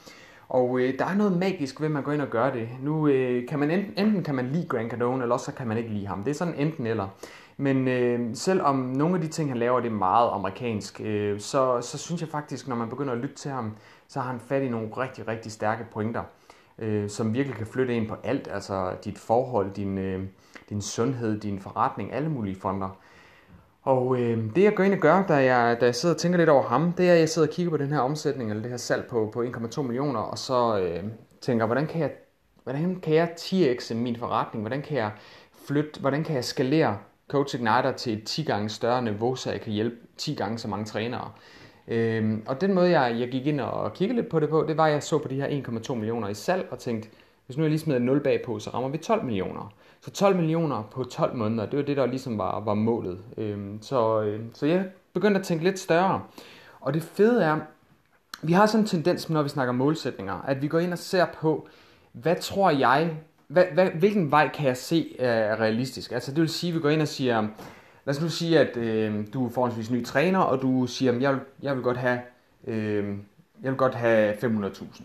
Og 0.49 0.79
øh, 0.79 0.99
der 0.99 1.05
er 1.05 1.15
noget 1.15 1.37
magisk 1.37 1.81
ved, 1.81 1.87
at 1.87 1.91
man 1.91 2.03
går 2.03 2.11
ind 2.11 2.21
og 2.21 2.29
gør 2.29 2.51
det. 2.51 2.69
Nu 2.81 3.07
øh, 3.07 3.47
kan 3.47 3.59
man 3.59 3.71
enten, 3.71 4.05
enten 4.05 4.23
kan 4.23 4.35
man 4.35 4.49
lide 4.49 4.67
Grant 4.67 4.91
Cardone, 4.91 5.21
eller 5.21 5.33
også 5.33 5.45
så 5.45 5.51
kan 5.51 5.67
man 5.67 5.77
ikke 5.77 5.89
lide 5.89 6.07
ham. 6.07 6.23
Det 6.23 6.31
er 6.31 6.35
sådan 6.35 6.55
enten 6.55 6.87
eller. 6.87 7.07
Men 7.57 7.87
øh, 7.87 8.35
selvom 8.35 8.75
nogle 8.75 9.15
af 9.15 9.21
de 9.21 9.27
ting, 9.27 9.49
han 9.49 9.57
laver, 9.57 9.79
det 9.79 9.91
er 9.91 9.95
meget 9.95 10.29
amerikansk, 10.33 11.01
øh, 11.01 11.39
så, 11.39 11.81
så 11.81 11.97
synes 11.97 12.21
jeg 12.21 12.29
faktisk, 12.29 12.67
når 12.67 12.75
man 12.75 12.89
begynder 12.89 13.13
at 13.13 13.19
lytte 13.19 13.35
til 13.35 13.51
ham, 13.51 13.75
så 14.07 14.19
har 14.19 14.31
han 14.31 14.39
fat 14.39 14.63
i 14.63 14.69
nogle 14.69 14.87
rigtig, 14.97 15.27
rigtig 15.27 15.51
stærke 15.51 15.85
pointer, 15.93 16.23
øh, 16.79 17.09
som 17.09 17.33
virkelig 17.33 17.57
kan 17.57 17.67
flytte 17.67 17.95
ind 17.95 18.07
på 18.07 18.15
alt. 18.23 18.47
Altså 18.51 18.95
dit 19.05 19.17
forhold, 19.17 19.71
din, 19.73 19.97
øh, 19.97 20.23
din 20.69 20.81
sundhed, 20.81 21.39
din 21.39 21.59
forretning, 21.59 22.13
alle 22.13 22.29
mulige 22.29 22.59
fonder. 22.59 22.89
Og 23.83 24.19
øh, 24.19 24.55
det 24.55 24.63
jeg 24.63 24.75
går 24.75 24.83
ind 24.83 24.93
og 24.93 24.99
gør, 24.99 25.23
da 25.27 25.33
jeg, 25.33 25.77
da 25.81 25.85
jeg 25.85 25.95
sidder 25.95 26.15
og 26.15 26.21
tænker 26.21 26.37
lidt 26.37 26.49
over 26.49 26.63
ham, 26.63 26.91
det 26.91 27.09
er, 27.09 27.13
at 27.13 27.19
jeg 27.19 27.29
sidder 27.29 27.47
og 27.47 27.53
kigger 27.53 27.69
på 27.69 27.77
den 27.77 27.89
her 27.89 27.99
omsætning, 27.99 28.49
eller 28.49 28.61
det 28.61 28.71
her 28.71 28.77
salg 28.77 29.05
på, 29.09 29.29
på 29.33 29.43
1,2 29.43 29.81
millioner, 29.81 30.19
og 30.19 30.37
så 30.37 30.79
øh, 30.79 31.03
tænker, 31.41 31.65
hvordan 31.65 31.87
kan 31.87 32.01
jeg, 32.01 32.11
hvordan 32.63 32.99
kan 32.99 33.13
jeg 33.13 33.31
10x 33.39 33.93
min 33.93 34.15
forretning? 34.15 34.63
Hvordan 34.63 34.81
kan 34.81 34.97
jeg 34.97 35.11
flytte, 35.67 35.99
hvordan 35.99 36.23
kan 36.23 36.35
jeg 36.35 36.43
skalere 36.43 36.97
Coach 37.27 37.55
Igniter 37.55 37.91
til 37.91 38.13
et 38.13 38.23
10 38.23 38.43
gange 38.43 38.69
større 38.69 39.01
niveau, 39.01 39.35
så 39.35 39.51
jeg 39.51 39.61
kan 39.61 39.73
hjælpe 39.73 39.95
10 40.17 40.35
gange 40.35 40.57
så 40.57 40.67
mange 40.67 40.85
trænere? 40.85 41.31
Øh, 41.87 42.37
og 42.45 42.61
den 42.61 42.73
måde, 42.73 42.99
jeg, 42.99 43.19
jeg 43.19 43.29
gik 43.29 43.47
ind 43.47 43.61
og 43.61 43.93
kiggede 43.93 44.19
lidt 44.19 44.29
på 44.29 44.39
det 44.39 44.49
på, 44.49 44.65
det 44.67 44.77
var, 44.77 44.85
at 44.85 44.93
jeg 44.93 45.03
så 45.03 45.17
på 45.17 45.27
de 45.27 45.35
her 45.35 45.63
1,2 45.87 45.93
millioner 45.93 46.27
i 46.27 46.33
salg 46.33 46.67
og 46.71 46.79
tænkte, 46.79 47.09
hvis 47.45 47.57
nu 47.57 47.63
jeg 47.63 47.69
lige 47.69 47.79
smider 47.79 47.99
0 47.99 48.19
bagpå, 48.19 48.59
så 48.59 48.69
rammer 48.69 48.89
vi 48.89 48.97
12 48.97 49.23
millioner. 49.23 49.73
Så 50.01 50.11
12 50.11 50.35
millioner 50.35 50.83
på 50.91 51.03
12 51.03 51.35
måneder, 51.35 51.65
det 51.65 51.77
var 51.77 51.85
det, 51.85 51.97
der 51.97 52.05
ligesom 52.05 52.37
var, 52.37 52.59
var 52.59 52.73
målet. 52.73 53.19
Øhm, 53.37 53.81
så, 53.81 54.21
øh, 54.21 54.39
så 54.53 54.65
jeg 54.65 54.85
begyndte 55.13 55.39
at 55.39 55.45
tænke 55.45 55.63
lidt 55.63 55.79
større. 55.79 56.21
Og 56.79 56.93
det 56.93 57.03
fede 57.03 57.43
er, 57.43 57.59
vi 58.41 58.53
har 58.53 58.65
sådan 58.65 58.83
en 58.83 58.87
tendens, 58.87 59.29
når 59.29 59.43
vi 59.43 59.49
snakker 59.49 59.73
målsætninger, 59.73 60.33
at 60.33 60.61
vi 60.61 60.67
går 60.67 60.79
ind 60.79 60.91
og 60.91 60.97
ser 60.97 61.25
på, 61.25 61.67
hvad 62.11 62.35
tror 62.35 62.69
jeg, 62.69 63.17
hvad, 63.47 63.65
hvad, 63.73 63.89
hvilken 63.89 64.31
vej 64.31 64.49
kan 64.49 64.67
jeg 64.67 64.77
se 64.77 65.15
øh, 65.19 65.25
er 65.25 65.59
realistisk? 65.59 66.11
Altså 66.11 66.31
det 66.31 66.41
vil 66.41 66.49
sige, 66.49 66.71
at 66.71 66.75
vi 66.75 66.79
går 66.79 66.89
ind 66.89 67.01
og 67.01 67.07
siger, 67.07 67.41
lad 68.05 68.15
os 68.15 68.21
nu 68.21 68.29
sige, 68.29 68.59
at 68.59 68.77
øh, 68.77 69.25
du 69.33 69.45
er 69.45 69.49
forholdsvis 69.49 69.91
ny 69.91 70.05
træner, 70.05 70.39
og 70.39 70.61
du 70.61 70.87
siger, 70.87 71.11
at 71.11 71.21
jeg 71.21 71.33
vil, 71.33 71.39
jeg 71.61 71.75
vil 71.75 71.83
godt 71.83 71.97
have, 71.97 72.19
øh, 72.67 73.17
jeg 73.61 73.71
vil 73.71 73.77
godt 73.77 73.95
have 73.95 74.33
500.000. 74.33 75.03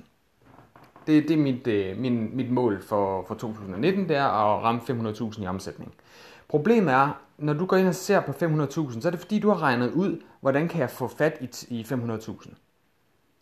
Det, 1.08 1.28
det 1.28 1.30
er 1.30 1.42
mit, 1.42 1.66
øh, 1.66 1.98
min, 1.98 2.36
mit 2.36 2.50
mål 2.50 2.82
for, 2.82 3.24
for 3.28 3.34
2019, 3.34 4.08
det 4.08 4.16
er 4.16 4.24
at 4.24 4.62
ramme 4.62 4.80
500.000 4.80 5.42
i 5.42 5.46
omsætning. 5.46 5.94
Problemet 6.48 6.94
er, 6.94 7.20
når 7.38 7.52
du 7.52 7.66
går 7.66 7.76
ind 7.76 7.88
og 7.88 7.94
ser 7.94 8.20
på 8.20 8.32
500.000, 8.32 9.00
så 9.00 9.08
er 9.08 9.10
det 9.10 9.20
fordi, 9.20 9.38
du 9.38 9.48
har 9.48 9.62
regnet 9.62 9.92
ud, 9.92 10.20
hvordan 10.40 10.68
kan 10.68 10.80
jeg 10.80 10.90
få 10.90 11.08
fat 11.08 11.38
i, 11.40 11.74
i 11.74 11.82
500.000. 11.82 12.54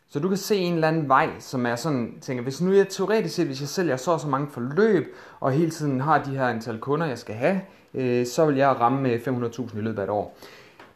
Så 0.09 0.21
du 0.21 0.29
kan 0.29 0.37
se 0.37 0.57
en 0.57 0.75
eller 0.75 0.89
anden 0.89 1.09
vej, 1.09 1.31
som 1.39 1.67
er 1.67 1.77
sådan, 1.77 2.19
tænker, 2.21 2.43
hvis 2.43 2.61
nu 2.61 2.73
jeg 2.73 2.89
teoretisk 2.89 3.35
set, 3.35 3.47
hvis 3.47 3.61
jeg 3.61 3.69
sælger 3.69 3.97
så 3.97 4.11
og 4.11 4.21
så 4.21 4.29
mange 4.29 4.49
forløb, 4.51 5.15
og 5.41 5.53
hele 5.53 5.71
tiden 5.71 6.01
har 6.01 6.23
de 6.23 6.31
her 6.31 6.47
antal 6.47 6.79
kunder, 6.79 7.07
jeg 7.07 7.19
skal 7.19 7.35
have, 7.35 7.61
øh, 7.95 8.27
så 8.27 8.47
vil 8.47 8.57
jeg 8.57 8.81
ramme 8.81 9.11
øh, 9.11 9.21
500.000 9.27 9.79
i 9.79 9.81
løbet 9.81 9.99
af 9.99 10.05
et 10.05 10.11
år. 10.11 10.37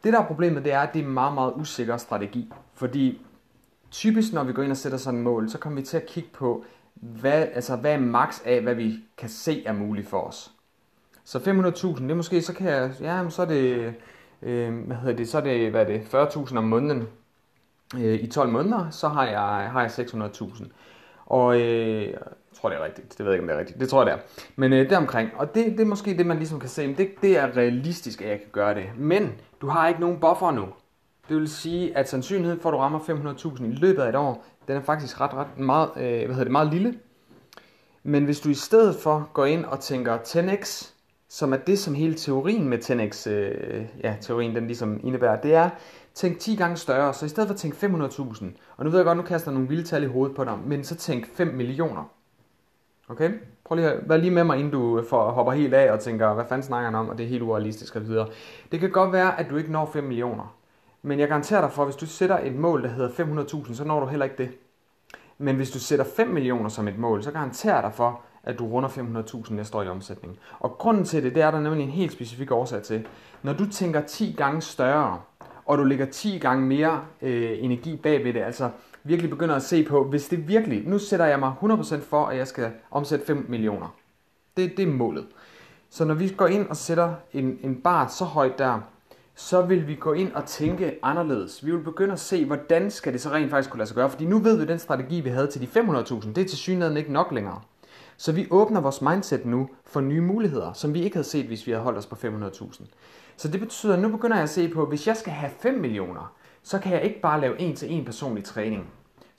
Det 0.04 0.12
der 0.12 0.20
er 0.20 0.26
problemet, 0.26 0.64
det 0.64 0.72
er, 0.72 0.80
at 0.80 0.92
det 0.92 1.00
er 1.00 1.04
en 1.04 1.12
meget, 1.12 1.34
meget 1.34 1.52
usikker 1.56 1.96
strategi. 1.96 2.52
Fordi 2.74 3.26
typisk, 3.90 4.32
når 4.32 4.44
vi 4.44 4.52
går 4.52 4.62
ind 4.62 4.70
og 4.70 4.76
sætter 4.76 4.98
sådan 4.98 5.18
et 5.18 5.24
mål, 5.24 5.50
så 5.50 5.58
kommer 5.58 5.80
vi 5.80 5.86
til 5.86 5.96
at 5.96 6.06
kigge 6.06 6.28
på, 6.32 6.64
hvad, 6.94 7.46
altså, 7.54 7.76
hvad 7.76 7.92
er 7.92 7.98
max 7.98 8.40
af, 8.44 8.62
hvad 8.62 8.74
vi 8.74 8.94
kan 9.16 9.28
se 9.28 9.66
er 9.66 9.72
muligt 9.72 10.08
for 10.08 10.20
os. 10.20 10.52
Så 11.24 11.38
500.000, 11.38 12.02
det 12.02 12.10
er 12.10 12.14
måske, 12.14 12.42
så 12.42 12.54
kan 12.54 12.66
jeg, 12.66 12.92
ja, 13.00 13.28
så 13.28 13.42
er 13.42 13.46
det, 13.46 13.94
øh, 14.42 14.74
hvad 14.86 14.96
hedder 14.96 15.16
det, 15.16 15.28
så 15.28 15.38
er 15.38 15.42
det, 15.42 15.70
hvad 15.70 15.80
er 15.80 15.86
det, 15.86 16.00
40.000 16.00 16.56
om 16.56 16.64
måneden. 16.64 17.08
Øh, 17.98 18.14
I 18.14 18.26
12 18.26 18.50
måneder, 18.50 18.90
så 18.90 19.08
har 19.08 19.26
jeg, 19.26 19.70
har 19.70 19.80
jeg 19.80 19.90
600.000. 19.90 20.64
Og 21.26 21.60
øh, 21.60 22.02
jeg 22.02 22.18
tror, 22.60 22.68
det 22.68 22.78
er 22.78 22.84
rigtigt. 22.84 23.18
Det 23.18 23.18
ved 23.18 23.26
jeg 23.26 23.34
ikke, 23.34 23.42
om 23.42 23.48
det 23.48 23.54
er 23.54 23.60
rigtigt. 23.60 23.80
Det 23.80 23.88
tror 23.88 24.06
jeg, 24.06 24.06
det 24.06 24.22
er. 24.22 24.44
Men 24.56 24.72
øh, 24.72 24.90
det 24.90 24.96
omkring. 24.96 25.30
Og 25.36 25.54
det, 25.54 25.66
det 25.66 25.80
er 25.80 25.84
måske 25.84 26.18
det, 26.18 26.26
man 26.26 26.36
ligesom 26.36 26.60
kan 26.60 26.68
se. 26.68 26.86
Men 26.86 26.96
det, 26.96 27.10
det 27.22 27.38
er 27.38 27.56
realistisk, 27.56 28.22
at 28.22 28.28
jeg 28.28 28.38
kan 28.38 28.48
gøre 28.52 28.74
det. 28.74 28.84
Men 28.96 29.32
du 29.60 29.68
har 29.68 29.88
ikke 29.88 30.00
nogen 30.00 30.20
buffer 30.20 30.50
nu. 30.50 30.68
Det 31.30 31.38
vil 31.38 31.48
sige, 31.48 31.96
at 31.96 32.08
sandsynligheden 32.08 32.60
for, 32.60 32.68
at 32.68 32.72
du 32.72 32.78
rammer 32.78 32.98
500.000 32.98 33.64
i 33.64 33.72
løbet 33.72 34.02
af 34.02 34.08
et 34.08 34.14
år, 34.14 34.44
den 34.68 34.76
er 34.76 34.80
faktisk 34.82 35.20
ret, 35.20 35.34
ret 35.34 35.58
meget, 35.58 35.90
øh, 35.96 36.02
hvad 36.02 36.28
hedder 36.28 36.44
det, 36.44 36.52
meget 36.52 36.72
lille. 36.72 36.94
Men 38.02 38.24
hvis 38.24 38.40
du 38.40 38.48
i 38.48 38.54
stedet 38.54 38.96
for 38.96 39.30
går 39.32 39.44
ind 39.44 39.64
og 39.64 39.80
tænker 39.80 40.18
10x, 40.18 40.92
som 41.28 41.52
er 41.52 41.56
det, 41.56 41.78
som 41.78 41.94
hele 41.94 42.14
teorien 42.14 42.68
med 42.68 42.78
10x, 42.78 43.30
øh, 43.30 43.86
ja, 44.04 44.16
teorien 44.20 44.54
den 44.54 44.66
ligesom 44.66 45.00
indebærer, 45.02 45.40
det 45.40 45.54
er, 45.54 45.70
tænk 46.14 46.38
10 46.38 46.56
gange 46.56 46.76
større, 46.76 47.14
så 47.14 47.26
i 47.26 47.28
stedet 47.28 47.48
for 47.48 47.54
at 47.54 47.60
tænke 47.60 47.86
500.000, 47.86 48.44
og 48.76 48.84
nu 48.84 48.90
ved 48.90 48.98
jeg 48.98 49.06
godt, 49.06 49.16
nu 49.16 49.22
kaster 49.22 49.50
jeg 49.50 49.54
nogle 49.54 49.68
vilde 49.68 49.84
tal 49.84 50.02
i 50.02 50.06
hovedet 50.06 50.36
på 50.36 50.44
dig, 50.44 50.58
men 50.66 50.84
så 50.84 50.96
tænk 50.96 51.26
5 51.34 51.48
millioner. 51.48 52.10
Okay? 53.08 53.30
Prøv 53.64 53.76
lige 53.76 53.90
at 53.90 54.08
være 54.08 54.20
lige 54.20 54.30
med 54.30 54.44
mig, 54.44 54.58
inden 54.58 54.72
du 54.72 54.98
øh, 54.98 55.06
får, 55.06 55.30
hopper 55.30 55.52
helt 55.52 55.74
af 55.74 55.92
og 55.92 56.00
tænker, 56.00 56.34
hvad 56.34 56.44
fanden 56.48 56.62
snakker 56.62 56.84
han 56.84 56.94
om, 56.94 57.08
og 57.08 57.18
det 57.18 57.24
er 57.24 57.28
helt 57.28 57.42
urealistisk 57.42 57.96
og 57.96 58.06
videre. 58.06 58.28
Det 58.72 58.80
kan 58.80 58.90
godt 58.90 59.12
være, 59.12 59.40
at 59.40 59.50
du 59.50 59.56
ikke 59.56 59.72
når 59.72 59.90
5 59.92 60.04
millioner. 60.04 60.56
Men 61.02 61.18
jeg 61.20 61.28
garanterer 61.28 61.60
dig 61.60 61.72
for, 61.72 61.82
at 61.82 61.88
hvis 61.88 61.96
du 61.96 62.06
sætter 62.06 62.38
et 62.38 62.54
mål, 62.54 62.82
der 62.82 62.88
hedder 62.88 63.10
500.000, 63.10 63.74
så 63.74 63.84
når 63.84 64.00
du 64.00 64.06
heller 64.06 64.24
ikke 64.24 64.38
det. 64.38 64.50
Men 65.38 65.56
hvis 65.56 65.70
du 65.70 65.78
sætter 65.78 66.04
5 66.16 66.28
millioner 66.28 66.68
som 66.68 66.88
et 66.88 66.98
mål, 66.98 67.22
så 67.22 67.30
garanterer 67.30 67.74
jeg 67.74 67.82
dig 67.82 67.92
for, 67.94 68.20
at 68.42 68.58
du 68.58 68.66
runder 68.66 68.88
500.000 68.88 69.52
næste 69.52 69.78
år 69.78 69.82
i 69.82 69.88
omsætning. 69.88 70.38
Og 70.58 70.70
grunden 70.78 71.04
til 71.04 71.22
det, 71.22 71.34
det 71.34 71.42
er 71.42 71.50
der 71.50 71.60
nemlig 71.60 71.84
en 71.84 71.90
helt 71.90 72.12
specifik 72.12 72.50
årsag 72.50 72.82
til. 72.82 73.06
Når 73.42 73.52
du 73.52 73.70
tænker 73.70 74.00
10 74.00 74.34
gange 74.36 74.60
større, 74.60 75.20
og 75.66 75.78
du 75.78 75.84
lægger 75.84 76.06
10 76.06 76.38
gange 76.38 76.66
mere 76.66 77.04
øh, 77.22 77.64
energi 77.64 77.96
bag 77.96 78.24
ved 78.24 78.32
det, 78.32 78.40
altså 78.40 78.70
virkelig 79.04 79.30
begynder 79.30 79.54
at 79.54 79.62
se 79.62 79.84
på, 79.84 80.04
hvis 80.04 80.28
det 80.28 80.48
virkelig, 80.48 80.88
nu 80.88 80.98
sætter 80.98 81.26
jeg 81.26 81.38
mig 81.38 81.54
100% 81.62 82.00
for, 82.00 82.26
at 82.26 82.36
jeg 82.36 82.46
skal 82.46 82.72
omsætte 82.90 83.26
5 83.26 83.46
millioner. 83.48 83.94
Det, 84.56 84.76
det 84.76 84.88
er 84.88 84.92
målet. 84.92 85.26
Så 85.90 86.04
når 86.04 86.14
vi 86.14 86.28
går 86.28 86.46
ind 86.46 86.68
og 86.68 86.76
sætter 86.76 87.14
en, 87.32 87.58
en 87.62 87.80
bar 87.80 88.08
så 88.08 88.24
højt 88.24 88.58
der, 88.58 88.80
så 89.40 89.62
vil 89.62 89.86
vi 89.86 89.94
gå 89.94 90.12
ind 90.12 90.32
og 90.32 90.44
tænke 90.44 90.98
anderledes. 91.02 91.66
Vi 91.66 91.70
vil 91.70 91.82
begynde 91.82 92.12
at 92.12 92.20
se, 92.20 92.44
hvordan 92.44 92.90
skal 92.90 93.12
det 93.12 93.20
så 93.20 93.30
rent 93.30 93.50
faktisk 93.50 93.70
kunne 93.70 93.78
lade 93.78 93.88
sig 93.88 93.94
gøre. 93.94 94.10
Fordi 94.10 94.26
nu 94.26 94.38
ved 94.38 94.56
vi, 94.56 94.62
at 94.62 94.68
den 94.68 94.78
strategi, 94.78 95.20
vi 95.20 95.30
havde 95.30 95.46
til 95.46 95.60
de 95.60 95.80
500.000, 95.80 96.32
det 96.32 96.38
er 96.38 96.48
til 96.48 96.58
synligheden 96.58 96.96
ikke 96.96 97.12
nok 97.12 97.32
længere. 97.32 97.60
Så 98.16 98.32
vi 98.32 98.46
åbner 98.50 98.80
vores 98.80 99.02
mindset 99.02 99.46
nu 99.46 99.68
for 99.86 100.00
nye 100.00 100.20
muligheder, 100.20 100.72
som 100.72 100.94
vi 100.94 101.02
ikke 101.02 101.16
havde 101.16 101.28
set, 101.28 101.46
hvis 101.46 101.66
vi 101.66 101.72
havde 101.72 101.84
holdt 101.84 101.98
os 101.98 102.06
på 102.06 102.14
500.000. 102.14 102.84
Så 103.36 103.48
det 103.48 103.60
betyder, 103.60 103.94
at 103.94 104.00
nu 104.00 104.08
begynder 104.08 104.36
jeg 104.36 104.42
at 104.42 104.50
se 104.50 104.68
på, 104.68 104.82
at 104.82 104.88
hvis 104.88 105.06
jeg 105.06 105.16
skal 105.16 105.32
have 105.32 105.52
5 105.60 105.74
millioner, 105.74 106.34
så 106.62 106.78
kan 106.78 106.92
jeg 106.92 107.02
ikke 107.02 107.20
bare 107.20 107.40
lave 107.40 107.60
en 107.60 107.76
til 107.76 107.92
en 107.92 108.04
personlig 108.04 108.44
træning 108.44 108.90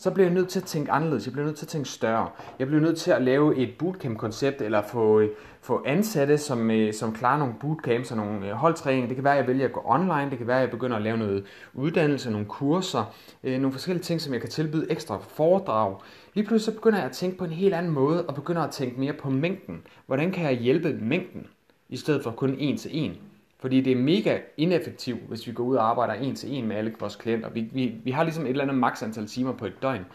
så 0.01 0.11
bliver 0.11 0.27
jeg 0.27 0.33
nødt 0.33 0.49
til 0.49 0.59
at 0.59 0.65
tænke 0.65 0.91
anderledes. 0.91 1.25
Jeg 1.25 1.31
bliver 1.31 1.45
nødt 1.45 1.57
til 1.57 1.65
at 1.65 1.69
tænke 1.69 1.89
større. 1.89 2.29
Jeg 2.59 2.67
bliver 2.67 2.81
nødt 2.81 2.97
til 2.97 3.11
at 3.11 3.21
lave 3.21 3.57
et 3.57 3.69
bootcamp-koncept, 3.79 4.61
eller 4.61 4.81
få, 4.81 5.19
øh, 5.19 5.29
få 5.61 5.83
ansatte, 5.85 6.37
som, 6.37 6.71
øh, 6.71 6.93
som 6.93 7.13
klarer 7.13 7.39
nogle 7.39 7.53
bootcamps 7.59 8.11
og 8.11 8.17
nogle 8.17 8.47
øh, 8.47 8.51
holdtræning. 8.51 9.07
Det 9.07 9.15
kan 9.15 9.23
være, 9.23 9.33
at 9.33 9.39
jeg 9.39 9.47
vælger 9.47 9.65
at 9.65 9.73
gå 9.73 9.81
online. 9.85 10.29
Det 10.29 10.37
kan 10.37 10.47
være, 10.47 10.57
at 10.57 10.61
jeg 10.61 10.71
begynder 10.71 10.97
at 10.97 11.03
lave 11.03 11.17
noget 11.17 11.45
uddannelse, 11.73 12.31
nogle 12.31 12.45
kurser, 12.45 13.13
nogle 13.43 13.71
forskellige 13.71 14.03
ting, 14.03 14.21
som 14.21 14.33
jeg 14.33 14.41
kan 14.41 14.49
tilbyde 14.49 14.91
ekstra 14.91 15.17
foredrag. 15.17 15.95
Lige 16.33 16.47
pludselig 16.47 16.73
så 16.73 16.79
begynder 16.79 16.97
jeg 16.97 17.05
at 17.07 17.11
tænke 17.15 17.37
på 17.37 17.45
en 17.45 17.51
helt 17.51 17.73
anden 17.73 17.91
måde, 17.91 18.25
og 18.25 18.35
begynder 18.35 18.61
at 18.61 18.71
tænke 18.71 18.99
mere 18.99 19.13
på 19.13 19.29
mængden. 19.29 19.81
Hvordan 20.05 20.31
kan 20.31 20.43
jeg 20.43 20.53
hjælpe 20.53 20.93
mængden, 20.93 21.47
i 21.89 21.97
stedet 21.97 22.23
for 22.23 22.31
kun 22.31 22.55
en 22.59 22.77
til 22.77 22.91
en? 22.93 23.17
Fordi 23.61 23.81
det 23.81 23.91
er 23.91 23.95
mega 23.95 24.39
ineffektivt, 24.57 25.21
hvis 25.27 25.47
vi 25.47 25.51
går 25.51 25.63
ud 25.63 25.75
og 25.75 25.89
arbejder 25.89 26.13
en 26.13 26.35
til 26.35 26.53
en 26.53 26.67
med 26.67 26.75
alle 26.75 26.93
vores 26.99 27.15
klienter. 27.15 27.49
Vi, 27.49 27.69
vi, 27.73 27.95
vi 28.03 28.11
har 28.11 28.23
ligesom 28.23 28.43
et 28.43 28.49
eller 28.49 28.63
andet 28.63 28.77
maks 28.77 29.03
antal 29.03 29.27
timer 29.27 29.53
på 29.53 29.65
et 29.65 29.81
døgn. 29.81 30.05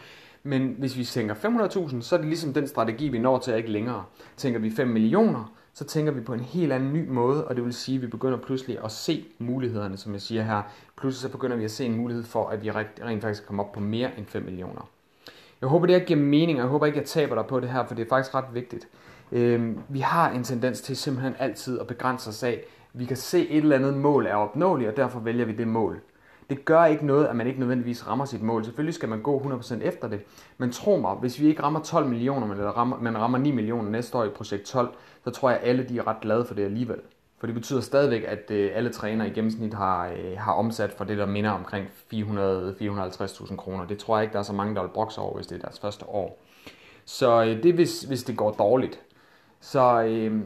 Men 0.43 0.75
hvis 0.77 0.97
vi 0.97 1.03
tænker 1.03 1.35
500.000, 1.35 2.01
så 2.01 2.15
er 2.15 2.19
det 2.19 2.27
ligesom 2.27 2.53
den 2.53 2.67
strategi, 2.67 3.07
vi 3.07 3.19
når 3.19 3.39
til 3.39 3.55
ikke 3.55 3.71
længere. 3.71 4.03
Tænker 4.37 4.59
vi 4.59 4.69
5 4.69 4.87
millioner, 4.87 5.53
så 5.73 5.85
tænker 5.85 6.11
vi 6.11 6.21
på 6.21 6.33
en 6.33 6.39
helt 6.39 6.73
anden 6.73 6.93
ny 6.93 7.09
måde, 7.09 7.47
og 7.47 7.55
det 7.55 7.63
vil 7.63 7.73
sige, 7.73 7.95
at 7.95 8.01
vi 8.01 8.07
begynder 8.07 8.37
pludselig 8.37 8.77
at 8.83 8.91
se 8.91 9.25
mulighederne, 9.39 9.97
som 9.97 10.13
jeg 10.13 10.21
siger 10.21 10.43
her. 10.43 10.61
Pludselig 10.97 11.21
så 11.21 11.37
begynder 11.37 11.55
vi 11.55 11.63
at 11.63 11.71
se 11.71 11.85
en 11.85 11.97
mulighed 11.97 12.23
for, 12.23 12.47
at 12.47 12.63
vi 12.63 12.71
rent 12.71 13.21
faktisk 13.21 13.45
kommer 13.45 13.63
komme 13.63 13.63
op 13.63 13.71
på 13.71 13.79
mere 13.79 14.11
end 14.17 14.25
5 14.25 14.43
millioner. 14.43 14.89
Jeg 15.61 15.69
håber, 15.69 15.85
det 15.85 15.99
her 15.99 16.05
giver 16.05 16.19
mening, 16.19 16.57
og 16.57 16.63
jeg 16.63 16.69
håber 16.69 16.85
ikke, 16.85 16.97
jeg 16.97 17.05
taber 17.05 17.35
dig 17.35 17.45
på 17.45 17.59
det 17.59 17.69
her, 17.69 17.85
for 17.85 17.95
det 17.95 18.05
er 18.05 18.09
faktisk 18.09 18.35
ret 18.35 18.53
vigtigt. 18.53 18.87
Øhm, 19.31 19.79
vi 19.89 19.99
har 19.99 20.29
en 20.29 20.43
tendens 20.43 20.81
til 20.81 20.97
simpelthen 20.97 21.33
altid 21.39 21.79
at 21.79 21.87
begrænse 21.87 22.29
os 22.29 22.43
af, 22.43 22.63
vi 22.97 23.05
kan 23.05 23.17
se 23.17 23.49
et 23.49 23.57
eller 23.57 23.75
andet 23.75 23.93
mål 23.93 24.25
er 24.25 24.35
opnåeligt, 24.35 24.89
og 24.89 24.97
derfor 24.97 25.19
vælger 25.19 25.45
vi 25.45 25.51
det 25.51 25.67
mål. 25.67 26.01
Det 26.49 26.65
gør 26.65 26.85
ikke 26.85 27.05
noget, 27.05 27.25
at 27.25 27.35
man 27.35 27.47
ikke 27.47 27.59
nødvendigvis 27.59 28.07
rammer 28.07 28.25
sit 28.25 28.41
mål. 28.41 28.65
Selvfølgelig 28.65 28.93
skal 28.93 29.09
man 29.09 29.21
gå 29.21 29.39
100% 29.39 29.83
efter 29.83 30.07
det. 30.07 30.21
Men 30.57 30.71
tro 30.71 30.97
mig, 30.97 31.15
hvis 31.15 31.39
vi 31.39 31.47
ikke 31.47 31.63
rammer 31.63 31.79
12 31.79 32.07
millioner, 32.07 32.47
men 32.47 32.63
rammer, 32.63 32.99
man 32.99 33.17
rammer 33.17 33.37
9 33.37 33.51
millioner 33.51 33.89
næste 33.89 34.17
år 34.17 34.23
i 34.23 34.29
projekt 34.29 34.63
12, 34.63 34.93
så 35.23 35.29
tror 35.29 35.49
jeg, 35.49 35.59
at 35.59 35.69
alle 35.69 35.83
de 35.83 35.97
er 35.97 36.07
ret 36.07 36.21
glade 36.21 36.45
for 36.45 36.53
det 36.53 36.63
alligevel. 36.63 36.99
For 37.39 37.47
det 37.47 37.53
betyder 37.53 37.81
stadigvæk, 37.81 38.23
at 38.27 38.51
øh, 38.51 38.71
alle 38.73 38.89
trænere 38.89 39.27
i 39.27 39.31
gennemsnit 39.31 39.73
har, 39.73 40.07
øh, 40.07 40.37
har 40.37 40.53
omsat 40.53 40.93
for 40.93 41.03
det, 41.03 41.17
der 41.17 41.25
minder 41.25 41.51
omkring 41.51 41.87
400-450.000 42.13 43.55
kroner. 43.55 43.87
Det 43.87 43.97
tror 43.97 44.17
jeg 44.17 44.23
ikke, 44.23 44.33
der 44.33 44.39
er 44.39 44.43
så 44.43 44.53
mange, 44.53 44.75
der 44.75 44.81
vil 44.81 44.89
brokse 44.89 45.21
over, 45.21 45.35
hvis 45.35 45.47
det 45.47 45.55
er 45.55 45.61
deres 45.61 45.79
første 45.79 46.05
år. 46.05 46.43
Så 47.05 47.43
øh, 47.43 47.63
det 47.63 47.73
hvis, 47.73 48.03
hvis 48.03 48.23
det 48.23 48.37
går 48.37 48.51
dårligt. 48.51 48.99
Så 49.61 50.03
øh, 50.03 50.41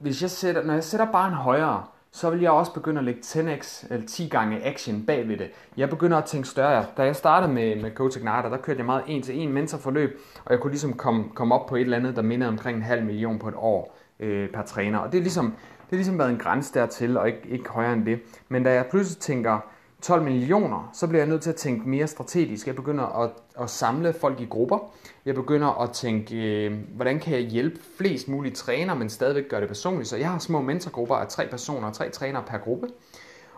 hvis 0.00 0.22
jeg 0.22 0.30
sætter, 0.30 0.64
når 0.64 0.74
jeg 0.74 0.84
sætter 0.84 1.12
bare 1.12 1.30
højere, 1.30 1.84
så 2.12 2.30
vil 2.30 2.40
jeg 2.40 2.50
også 2.50 2.72
begynde 2.72 2.98
at 2.98 3.04
lægge 3.04 3.20
10x, 3.20 3.86
eller 3.90 4.06
10 4.06 4.28
gange 4.28 4.64
action 4.64 5.06
bag 5.06 5.28
ved 5.28 5.36
det. 5.36 5.50
Jeg 5.76 5.90
begynder 5.90 6.16
at 6.18 6.24
tænke 6.24 6.48
større. 6.48 6.86
Da 6.96 7.02
jeg 7.02 7.16
startede 7.16 7.52
med, 7.52 7.82
med 7.82 7.90
Coach 7.94 8.18
Igniter, 8.18 8.48
der 8.48 8.56
kørte 8.56 8.78
jeg 8.78 8.86
meget 8.86 9.02
en 9.06 9.22
til 9.22 9.38
en 9.38 9.52
mentorforløb, 9.52 10.20
og 10.44 10.52
jeg 10.52 10.60
kunne 10.60 10.70
ligesom 10.70 10.92
komme, 10.92 11.24
komme 11.34 11.54
op 11.54 11.66
på 11.66 11.76
et 11.76 11.80
eller 11.80 11.96
andet, 11.96 12.16
der 12.16 12.22
mindede 12.22 12.48
omkring 12.48 12.76
en 12.76 12.82
halv 12.82 13.04
million 13.04 13.38
på 13.38 13.48
et 13.48 13.54
år 13.56 13.96
øh, 14.20 14.50
per 14.50 14.62
træner. 14.62 14.98
Og 14.98 15.12
det 15.12 15.18
er 15.18 15.22
ligesom, 15.22 15.54
det 15.86 15.92
er 15.92 15.96
ligesom 15.96 16.18
været 16.18 16.30
en 16.30 16.38
grænse 16.38 16.74
dertil, 16.74 17.16
og 17.16 17.26
ikke, 17.26 17.48
ikke 17.48 17.68
højere 17.68 17.92
end 17.92 18.06
det. 18.06 18.20
Men 18.48 18.64
da 18.64 18.72
jeg 18.72 18.86
pludselig 18.86 19.18
tænker 19.18 19.58
12 20.02 20.22
millioner, 20.22 20.90
så 20.92 21.06
bliver 21.06 21.20
jeg 21.20 21.28
nødt 21.28 21.42
til 21.42 21.50
at 21.50 21.56
tænke 21.56 21.88
mere 21.88 22.06
strategisk. 22.06 22.66
Jeg 22.66 22.74
begynder 22.74 23.04
at, 23.22 23.30
at 23.60 23.70
samle 23.70 24.12
folk 24.12 24.40
i 24.40 24.44
grupper. 24.44 24.78
Jeg 25.24 25.34
begynder 25.34 25.82
at 25.82 25.90
tænke, 25.90 26.36
øh, 26.36 26.78
hvordan 26.96 27.20
kan 27.20 27.34
jeg 27.34 27.42
hjælpe 27.42 27.80
flest 27.98 28.28
mulige 28.28 28.54
trænere, 28.54 28.96
men 28.96 29.10
stadigvæk 29.10 29.48
gøre 29.48 29.60
det 29.60 29.68
personligt. 29.68 30.08
Så 30.08 30.16
jeg 30.16 30.30
har 30.30 30.38
små 30.38 30.60
mentorgrupper 30.60 31.14
af 31.14 31.28
tre 31.28 31.46
personer, 31.46 31.92
tre 31.92 32.10
trænere 32.10 32.42
per 32.46 32.58
gruppe. 32.58 32.88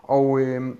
Og 0.02 0.40
øh, 0.40 0.74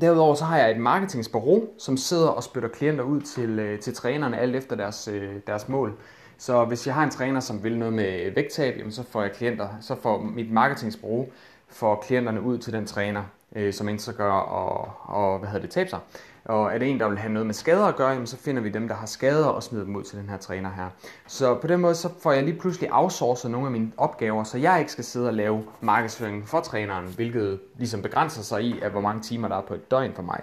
derudover 0.00 0.34
så 0.34 0.44
har 0.44 0.58
jeg 0.58 0.70
et 0.70 0.80
marketingsbureau, 0.80 1.68
som 1.78 1.96
sidder 1.96 2.28
og 2.28 2.42
spytter 2.42 2.68
klienter 2.68 3.04
ud 3.04 3.20
til, 3.20 3.58
øh, 3.58 3.80
til 3.80 3.94
trænerne, 3.94 4.38
alt 4.38 4.56
efter 4.56 4.76
deres, 4.76 5.08
øh, 5.08 5.34
deres 5.46 5.68
mål. 5.68 5.94
Så 6.38 6.64
hvis 6.64 6.86
jeg 6.86 6.94
har 6.94 7.04
en 7.04 7.10
træner, 7.10 7.40
som 7.40 7.64
vil 7.64 7.78
noget 7.78 7.94
med 7.94 8.34
vægttab, 8.34 8.78
jamen 8.78 8.92
så 8.92 9.02
får 9.10 9.22
jeg 9.22 9.32
klienter, 9.32 9.68
så 9.80 9.94
får 9.94 10.22
mit 10.22 10.52
marketingsbureau 10.52 11.26
for 11.68 11.94
klienterne 11.94 12.42
ud 12.42 12.58
til 12.58 12.72
den 12.72 12.86
træner, 12.86 13.22
øh, 13.56 13.72
som 13.72 13.98
så 13.98 14.12
gør 14.12 14.32
og, 14.32 14.92
og 15.02 15.38
hvad 15.38 15.48
hedder 15.48 15.62
det, 15.62 15.70
tabe 15.70 15.90
sig. 15.90 15.98
Og 16.44 16.74
er 16.74 16.78
det 16.78 16.88
en, 16.88 17.00
der 17.00 17.08
vil 17.08 17.18
have 17.18 17.32
noget 17.32 17.46
med 17.46 17.54
skader 17.54 17.84
at 17.84 17.96
gøre, 17.96 18.08
jamen 18.08 18.26
så 18.26 18.36
finder 18.36 18.62
vi 18.62 18.68
dem, 18.68 18.88
der 18.88 18.94
har 18.94 19.06
skader 19.06 19.46
og 19.46 19.62
smider 19.62 19.84
dem 19.84 19.96
ud 19.96 20.02
til 20.02 20.18
den 20.18 20.28
her 20.28 20.36
træner 20.36 20.70
her. 20.70 20.88
Så 21.26 21.54
på 21.54 21.66
den 21.66 21.80
måde 21.80 21.94
så 21.94 22.08
får 22.22 22.32
jeg 22.32 22.42
lige 22.42 22.58
pludselig 22.58 22.92
outsourcet 22.92 23.50
nogle 23.50 23.66
af 23.66 23.72
mine 23.72 23.92
opgaver, 23.96 24.44
så 24.44 24.58
jeg 24.58 24.78
ikke 24.78 24.92
skal 24.92 25.04
sidde 25.04 25.26
og 25.28 25.34
lave 25.34 25.64
markedsføring 25.80 26.48
for 26.48 26.60
træneren, 26.60 27.06
hvilket 27.06 27.60
ligesom 27.76 28.02
begrænser 28.02 28.42
sig 28.42 28.62
i, 28.62 28.80
at 28.82 28.90
hvor 28.90 29.00
mange 29.00 29.22
timer 29.22 29.48
der 29.48 29.56
er 29.56 29.62
på 29.62 29.74
et 29.74 29.90
døgn 29.90 30.14
for 30.14 30.22
mig, 30.22 30.40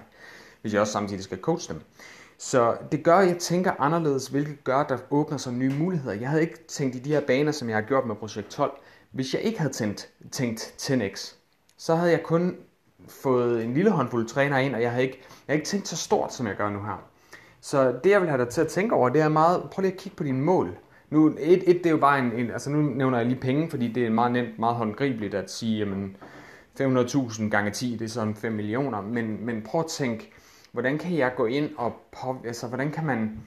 hvis 0.61 0.73
jeg 0.73 0.81
også 0.81 0.93
samtidig 0.93 1.23
skal 1.23 1.41
coache 1.41 1.73
dem. 1.73 1.81
Så 2.37 2.77
det 2.91 3.03
gør, 3.03 3.17
at 3.17 3.27
jeg 3.27 3.37
tænker 3.37 3.71
anderledes, 3.79 4.27
hvilket 4.27 4.63
gør, 4.63 4.77
at 4.77 4.89
der 4.89 4.97
åbner 5.11 5.37
sig 5.37 5.53
nye 5.53 5.73
muligheder. 5.79 6.15
Jeg 6.15 6.29
havde 6.29 6.41
ikke 6.41 6.67
tænkt 6.67 6.95
i 6.95 6.99
de 6.99 7.09
her 7.09 7.21
baner, 7.21 7.51
som 7.51 7.69
jeg 7.69 7.77
har 7.77 7.81
gjort 7.81 8.05
med 8.05 8.15
projekt 8.15 8.49
12. 8.49 8.71
Hvis 9.11 9.33
jeg 9.33 9.41
ikke 9.41 9.59
havde 9.59 9.73
tænkt, 9.73 10.09
tænkt 10.31 10.73
10x, 10.81 11.35
så 11.77 11.95
havde 11.95 12.11
jeg 12.11 12.23
kun 12.23 12.55
fået 13.07 13.63
en 13.63 13.73
lille 13.73 13.91
håndfuld 13.91 14.27
træner 14.27 14.57
ind, 14.57 14.75
og 14.75 14.81
jeg 14.81 14.91
har 14.91 14.99
ikke, 14.99 15.17
jeg 15.47 15.53
har 15.53 15.53
ikke 15.53 15.65
tænkt 15.65 15.87
så 15.87 15.97
stort, 15.97 16.33
som 16.33 16.47
jeg 16.47 16.55
gør 16.55 16.69
nu 16.69 16.79
her. 16.83 17.03
Så 17.61 17.99
det, 18.03 18.09
jeg 18.09 18.21
vil 18.21 18.29
have 18.29 18.43
dig 18.43 18.49
til 18.49 18.61
at 18.61 18.67
tænke 18.67 18.95
over, 18.95 19.09
det 19.09 19.21
er 19.21 19.29
meget, 19.29 19.63
prøv 19.71 19.81
lige 19.81 19.93
at 19.93 19.99
kigge 19.99 20.15
på 20.15 20.23
dine 20.23 20.41
mål. 20.41 20.77
Nu, 21.09 21.27
et, 21.27 21.69
et 21.69 21.77
det 21.77 21.85
er 21.85 21.89
jo 21.89 21.97
bare 21.97 22.19
en, 22.19 22.31
en, 22.31 22.51
altså 22.51 22.69
nu 22.69 22.81
nævner 22.81 23.17
jeg 23.17 23.27
lige 23.27 23.39
penge, 23.39 23.69
fordi 23.69 23.91
det 23.91 24.05
er 24.05 24.09
meget 24.09 24.31
nemt, 24.31 24.59
meget 24.59 24.75
håndgribeligt 24.75 25.33
at 25.33 25.51
sige, 25.51 25.79
jamen 25.79 26.17
500.000 26.81 27.49
gange 27.49 27.71
10, 27.71 27.91
det 27.91 28.01
er 28.01 28.09
sådan 28.09 28.35
5 28.35 28.53
millioner, 28.53 29.01
men, 29.01 29.45
men 29.45 29.61
prøv 29.61 29.81
at 29.81 29.87
tænke, 29.87 30.31
hvordan 30.71 30.97
kan 30.97 31.17
jeg 31.17 31.33
gå 31.35 31.45
ind 31.45 31.69
og, 31.77 31.93
på, 32.11 32.37
altså 32.45 32.67
hvordan 32.67 32.91
kan 32.91 33.05
man, 33.05 33.39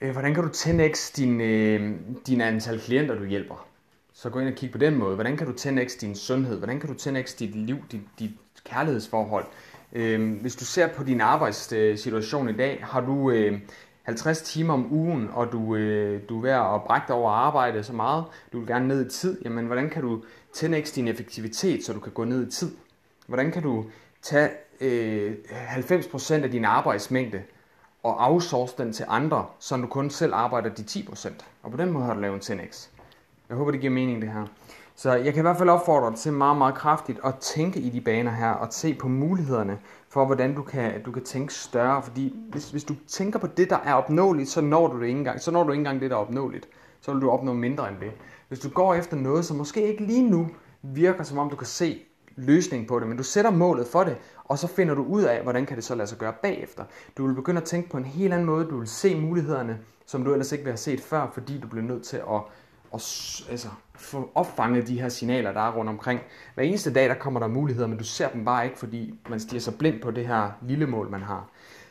øh, 0.00 0.12
hvordan 0.12 0.34
kan 0.34 0.42
du 0.42 0.48
10x 0.48 1.16
din, 1.16 1.40
øh, 1.40 1.92
din 2.26 2.40
antal 2.40 2.80
klienter, 2.80 3.14
du 3.14 3.24
hjælper? 3.24 3.66
Så 4.14 4.30
gå 4.30 4.38
ind 4.38 4.48
og 4.48 4.54
kig 4.54 4.72
på 4.72 4.78
den 4.78 4.94
måde. 4.94 5.14
Hvordan 5.14 5.36
kan 5.36 5.46
du 5.46 5.52
10x 5.52 6.00
din 6.00 6.14
sundhed? 6.14 6.58
Hvordan 6.58 6.80
kan 6.80 6.88
du 6.88 6.94
10x 6.94 7.38
dit 7.38 7.54
liv, 7.54 7.76
dit, 7.92 8.00
dit 8.18 8.30
kærlighedsforhold? 8.64 9.46
Øh, 9.92 10.40
hvis 10.40 10.56
du 10.56 10.64
ser 10.64 10.86
på 10.86 11.04
din 11.04 11.20
arbejdssituation 11.20 12.48
i 12.48 12.52
dag, 12.52 12.80
har 12.82 13.00
du 13.00 13.30
øh, 13.30 13.60
50 14.02 14.42
timer 14.42 14.74
om 14.74 14.92
ugen, 14.92 15.28
og 15.32 15.52
du, 15.52 15.76
øh, 15.76 16.20
du 16.28 16.38
er 16.38 16.42
ved 16.42 16.50
at 16.50 16.82
brække 16.86 17.04
dig 17.08 17.16
over 17.16 17.30
at 17.30 17.38
arbejde 17.38 17.82
så 17.82 17.92
meget, 17.92 18.24
du 18.52 18.58
vil 18.58 18.68
gerne 18.68 18.88
ned 18.88 19.06
i 19.06 19.10
tid, 19.10 19.40
jamen 19.44 19.66
hvordan 19.66 19.90
kan 19.90 20.02
du 20.02 20.22
10x 20.56 20.94
din 20.94 21.08
effektivitet, 21.08 21.84
så 21.84 21.92
du 21.92 22.00
kan 22.00 22.12
gå 22.12 22.24
ned 22.24 22.46
i 22.46 22.50
tid? 22.50 22.70
Hvordan 23.26 23.52
kan 23.52 23.62
du 23.62 23.84
tage 24.22 24.50
øh, 24.80 25.34
90% 25.50 26.32
af 26.32 26.50
din 26.50 26.64
arbejdsmængde 26.64 27.42
og 28.02 28.16
outsource 28.18 28.74
den 28.78 28.92
til 28.92 29.04
andre, 29.08 29.46
så 29.58 29.76
du 29.76 29.86
kun 29.86 30.10
selv 30.10 30.34
arbejder 30.34 30.70
de 30.70 30.82
10%. 30.82 31.32
Og 31.62 31.70
på 31.70 31.76
den 31.76 31.90
måde 31.90 32.04
har 32.04 32.14
du 32.14 32.20
lavet 32.20 32.50
en 32.50 32.60
10x. 32.60 32.88
Jeg 33.52 33.58
håber, 33.58 33.70
det 33.70 33.80
giver 33.80 33.92
mening 33.92 34.22
det 34.22 34.30
her. 34.30 34.46
Så 34.94 35.12
jeg 35.12 35.34
kan 35.34 35.40
i 35.40 35.42
hvert 35.42 35.56
fald 35.56 35.68
opfordre 35.68 36.10
dig 36.10 36.18
til 36.18 36.32
meget, 36.32 36.58
meget 36.58 36.74
kraftigt 36.74 37.20
at 37.24 37.34
tænke 37.34 37.80
i 37.80 37.90
de 37.90 38.00
baner 38.00 38.30
her, 38.30 38.50
og 38.50 38.66
se 38.70 38.94
på 38.94 39.08
mulighederne 39.08 39.78
for, 40.08 40.24
hvordan 40.24 40.54
du 40.54 40.62
kan, 40.62 41.02
du 41.02 41.12
kan 41.12 41.24
tænke 41.24 41.54
større. 41.54 42.02
Fordi 42.02 42.36
hvis, 42.50 42.70
hvis 42.70 42.84
du 42.84 42.94
tænker 43.08 43.38
på 43.38 43.46
det, 43.46 43.70
der 43.70 43.78
er 43.84 43.94
opnåeligt, 43.94 44.48
så 44.48 44.60
når 44.60 44.86
du 44.86 45.00
det 45.00 45.06
ikke 45.06 45.18
engang. 45.18 45.40
Så 45.40 45.50
når 45.50 45.64
du 45.64 45.70
ikke 45.70 45.80
engang 45.80 46.00
det, 46.00 46.10
der 46.10 46.16
er 46.16 46.20
opnåeligt. 46.20 46.68
Så 47.00 47.12
vil 47.12 47.22
du 47.22 47.30
opnå 47.30 47.52
mindre 47.52 47.88
end 47.88 47.96
det. 48.00 48.12
Hvis 48.48 48.58
du 48.58 48.68
går 48.68 48.94
efter 48.94 49.16
noget, 49.16 49.44
som 49.44 49.56
måske 49.56 49.88
ikke 49.88 50.04
lige 50.04 50.30
nu 50.30 50.48
virker, 50.82 51.24
som 51.24 51.38
om 51.38 51.50
du 51.50 51.56
kan 51.56 51.66
se 51.66 52.02
løsningen 52.36 52.88
på 52.88 53.00
det, 53.00 53.08
men 53.08 53.16
du 53.16 53.22
sætter 53.22 53.50
målet 53.50 53.86
for 53.86 54.04
det, 54.04 54.16
og 54.44 54.58
så 54.58 54.66
finder 54.66 54.94
du 54.94 55.04
ud 55.04 55.22
af, 55.22 55.42
hvordan 55.42 55.66
kan 55.66 55.76
det 55.76 55.84
så 55.84 55.94
lade 55.94 56.08
sig 56.08 56.18
gøre 56.18 56.32
bagefter. 56.42 56.84
Du 57.16 57.26
vil 57.26 57.34
begynde 57.34 57.60
at 57.60 57.66
tænke 57.66 57.90
på 57.90 57.96
en 57.96 58.04
helt 58.04 58.32
anden 58.32 58.46
måde, 58.46 58.64
du 58.64 58.78
vil 58.78 58.88
se 58.88 59.20
mulighederne, 59.20 59.78
som 60.06 60.24
du 60.24 60.32
ellers 60.32 60.52
ikke 60.52 60.64
vil 60.64 60.70
have 60.70 60.76
set 60.78 61.00
før, 61.00 61.30
fordi 61.32 61.58
du 61.58 61.68
bliver 61.68 61.84
nødt 61.84 62.02
til 62.02 62.16
at, 62.16 62.42
og 62.92 63.00
altså, 63.50 63.68
få 63.94 64.30
opfanget 64.34 64.88
de 64.88 65.00
her 65.00 65.08
signaler, 65.08 65.52
der 65.52 65.60
er 65.60 65.72
rundt 65.72 65.90
omkring. 65.90 66.20
Hver 66.54 66.64
eneste 66.64 66.92
dag, 66.92 67.08
der 67.08 67.14
kommer 67.14 67.40
der 67.40 67.46
muligheder, 67.46 67.86
men 67.86 67.98
du 67.98 68.04
ser 68.04 68.28
dem 68.28 68.44
bare 68.44 68.64
ikke, 68.64 68.78
fordi 68.78 69.14
man 69.28 69.40
stiger 69.40 69.60
så 69.60 69.76
blind 69.76 70.00
på 70.00 70.10
det 70.10 70.26
her 70.26 70.50
lille 70.62 70.86
mål, 70.86 71.10
man 71.10 71.22
har. 71.22 71.48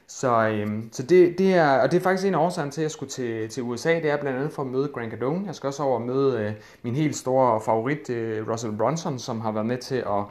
Så, 0.07 0.47
øhm, 0.47 0.89
så 0.91 1.03
det, 1.03 1.37
det 1.37 1.53
er, 1.53 1.79
og 1.79 1.91
det 1.91 1.97
er 1.97 2.01
faktisk 2.01 2.27
en 2.27 2.35
af 2.35 2.39
årsagen 2.39 2.71
til, 2.71 2.81
at 2.81 2.83
jeg 2.83 2.91
skulle 2.91 3.09
til, 3.09 3.49
til 3.49 3.63
USA. 3.63 3.95
Det 3.95 4.09
er 4.09 4.17
blandt 4.17 4.39
andet 4.39 4.53
for 4.53 4.61
at 4.61 4.67
møde 4.67 4.87
Grant 4.93 5.11
Cardone. 5.11 5.43
Jeg 5.45 5.55
skal 5.55 5.67
også 5.67 5.83
over 5.83 5.95
og 5.95 6.01
møde 6.01 6.39
øh, 6.39 6.53
min 6.83 6.95
helt 6.95 7.15
store 7.15 7.61
favorit, 7.61 8.09
øh, 8.09 8.49
Russell 8.49 8.77
Brunson, 8.77 9.19
som 9.19 9.41
har 9.41 9.51
været 9.51 9.65
med 9.65 9.77
til 9.77 9.95
at 9.95 10.23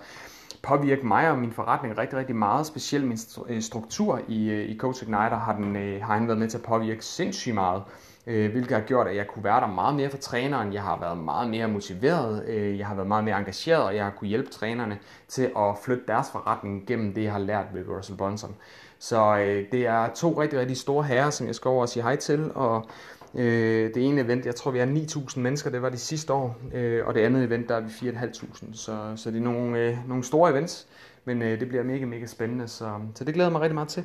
påvirke 0.62 1.06
mig 1.06 1.30
og 1.30 1.38
min 1.38 1.52
forretning 1.52 1.98
rigtig, 1.98 2.18
rigtig 2.18 2.36
meget. 2.36 2.66
Specielt 2.66 3.06
min 3.06 3.18
øh, 3.48 3.62
struktur 3.62 4.20
i, 4.28 4.50
øh, 4.50 4.70
i 4.70 4.78
Coach 4.78 5.02
Igniter 5.02 5.38
har, 5.38 5.56
den, 5.56 5.76
øh, 5.76 6.02
har 6.02 6.14
han 6.14 6.26
været 6.26 6.38
med 6.38 6.48
til 6.48 6.58
at 6.58 6.64
påvirke 6.64 7.04
sindssygt 7.04 7.54
meget. 7.54 7.82
Øh, 8.26 8.50
hvilket 8.50 8.76
har 8.76 8.80
gjort, 8.80 9.06
at 9.06 9.16
jeg 9.16 9.26
kunne 9.26 9.44
være 9.44 9.60
der 9.60 9.66
meget 9.66 9.94
mere 9.94 10.10
for 10.10 10.18
træneren. 10.18 10.72
Jeg 10.72 10.82
har 10.82 11.00
været 11.00 11.18
meget 11.18 11.50
mere 11.50 11.68
motiveret, 11.68 12.44
øh, 12.46 12.78
jeg 12.78 12.86
har 12.86 12.94
været 12.94 13.08
meget 13.08 13.24
mere 13.24 13.38
engageret, 13.38 13.82
og 13.82 13.96
jeg 13.96 14.04
har 14.04 14.10
kunne 14.10 14.28
hjælpe 14.28 14.50
trænerne 14.50 14.98
til 15.28 15.50
at 15.56 15.78
flytte 15.84 16.02
deres 16.08 16.26
forretning 16.32 16.86
gennem 16.86 17.14
det, 17.14 17.22
jeg 17.22 17.32
har 17.32 17.38
lært 17.38 17.66
ved 17.74 17.88
Russell 17.88 18.18
Brunson. 18.18 18.56
Så 18.98 19.38
øh, 19.38 19.64
det 19.72 19.86
er 19.86 20.08
to 20.14 20.40
rigtig, 20.40 20.58
rigtig 20.58 20.76
store 20.76 21.04
herrer, 21.04 21.30
som 21.30 21.46
jeg 21.46 21.54
skal 21.54 21.68
over 21.68 21.82
og 21.82 21.88
sige 21.88 22.02
hej 22.02 22.16
til, 22.16 22.50
og 22.54 22.86
øh, 23.34 23.94
det 23.94 24.06
ene 24.06 24.20
event, 24.20 24.46
jeg 24.46 24.54
tror 24.54 24.70
vi 24.70 24.78
er 24.78 24.86
9.000 24.86 25.40
mennesker, 25.40 25.70
det 25.70 25.82
var 25.82 25.88
det 25.88 26.00
sidste 26.00 26.32
år, 26.32 26.56
øh, 26.74 27.06
og 27.06 27.14
det 27.14 27.20
andet 27.20 27.44
event, 27.44 27.68
der 27.68 27.76
er 27.76 27.80
vi 27.80 28.10
4.500, 28.10 28.76
så, 28.76 29.12
så 29.16 29.30
det 29.30 29.36
er 29.36 29.42
nogle, 29.42 29.78
øh, 29.78 30.08
nogle 30.08 30.24
store 30.24 30.50
events, 30.50 30.86
men 31.24 31.42
øh, 31.42 31.60
det 31.60 31.68
bliver 31.68 31.82
mega, 31.82 32.06
mega 32.06 32.26
spændende, 32.26 32.68
så, 32.68 32.90
så 33.14 33.24
det 33.24 33.34
glæder 33.34 33.50
mig 33.50 33.60
rigtig 33.60 33.74
meget 33.74 33.88
til. 33.88 34.04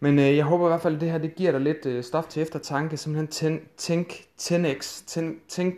Men 0.00 0.18
øh, 0.18 0.36
jeg 0.36 0.44
håber 0.44 0.66
i 0.66 0.68
hvert 0.68 0.80
fald, 0.80 0.94
at 0.94 1.00
det 1.00 1.10
her 1.10 1.18
det 1.18 1.34
giver 1.34 1.52
dig 1.52 1.60
lidt 1.60 1.86
øh, 1.86 2.04
stof 2.04 2.26
til 2.26 2.42
eftertanke, 2.42 2.96
simpelthen 2.96 3.62
tænk 3.76 4.12
10x, 4.40 5.06
tænk, 5.06 5.38
tænk, 5.48 5.76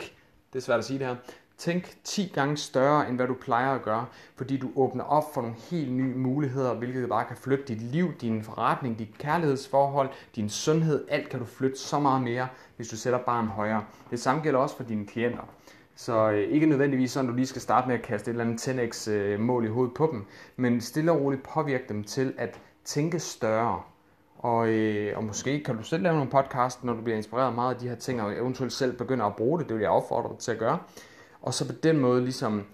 det 0.53 0.59
er 0.59 0.63
svært 0.63 0.79
at 0.79 0.85
sige 0.85 0.99
det 0.99 1.07
her, 1.07 1.15
Tænk 1.61 1.95
10 2.03 2.31
gange 2.35 2.57
større, 2.57 3.09
end 3.09 3.15
hvad 3.15 3.27
du 3.27 3.33
plejer 3.33 3.75
at 3.75 3.81
gøre, 3.81 4.05
fordi 4.35 4.57
du 4.57 4.71
åbner 4.75 5.03
op 5.03 5.33
for 5.33 5.41
nogle 5.41 5.55
helt 5.69 5.91
nye 5.91 6.15
muligheder, 6.15 6.73
hvilket 6.73 7.09
bare 7.09 7.25
kan 7.25 7.37
flytte 7.37 7.63
dit 7.67 7.81
liv, 7.81 8.13
din 8.21 8.43
forretning, 8.43 8.99
dit 8.99 9.17
kærlighedsforhold, 9.17 10.09
din 10.35 10.49
sundhed. 10.49 11.05
Alt 11.09 11.29
kan 11.29 11.39
du 11.39 11.45
flytte 11.45 11.79
så 11.79 11.99
meget 11.99 12.21
mere, 12.21 12.47
hvis 12.75 12.87
du 12.87 12.97
sætter 12.97 13.19
barn 13.19 13.47
højere. 13.47 13.83
Det 14.11 14.19
samme 14.19 14.41
gælder 14.41 14.59
også 14.59 14.77
for 14.77 14.83
dine 14.83 15.05
klienter. 15.05 15.43
Så 15.95 16.31
øh, 16.31 16.49
ikke 16.49 16.65
nødvendigvis 16.65 17.11
sådan, 17.11 17.29
at 17.29 17.31
du 17.31 17.35
lige 17.35 17.47
skal 17.47 17.61
starte 17.61 17.87
med 17.87 17.95
at 17.95 18.01
kaste 18.01 18.31
et 18.31 18.33
eller 18.33 18.45
andet 18.45 18.67
10x 18.67 19.11
øh, 19.11 19.39
mål 19.39 19.65
i 19.65 19.69
hovedet 19.69 19.93
på 19.93 20.09
dem, 20.11 20.25
men 20.55 20.81
stille 20.81 21.11
og 21.11 21.21
roligt 21.21 21.43
påvirke 21.43 21.85
dem 21.89 22.03
til 22.03 22.33
at 22.37 22.59
tænke 22.85 23.19
større. 23.19 23.81
Og, 24.41 24.69
øh, 24.69 25.17
og 25.17 25.23
måske 25.23 25.63
kan 25.63 25.77
du 25.77 25.83
selv 25.83 26.03
lave 26.03 26.15
nogle 26.15 26.31
podcast, 26.31 26.83
når 26.83 26.93
du 26.93 27.01
bliver 27.01 27.17
inspireret 27.17 27.55
meget 27.55 27.73
af 27.73 27.79
de 27.79 27.87
her 27.87 27.95
ting, 27.95 28.21
og 28.21 28.33
eventuelt 28.33 28.73
selv 28.73 28.97
begynder 28.97 29.25
at 29.25 29.35
bruge 29.35 29.59
det. 29.59 29.69
Det 29.69 29.75
vil 29.75 29.81
jeg 29.81 29.91
opfordre 29.91 30.29
dig 30.29 30.37
til 30.37 30.51
at 30.51 30.57
gøre. 30.57 30.77
og 31.41 31.53
så 31.53 31.67
på 31.67 31.73
den 31.83 31.99
måde 31.99 32.21
ligesom 32.21 32.65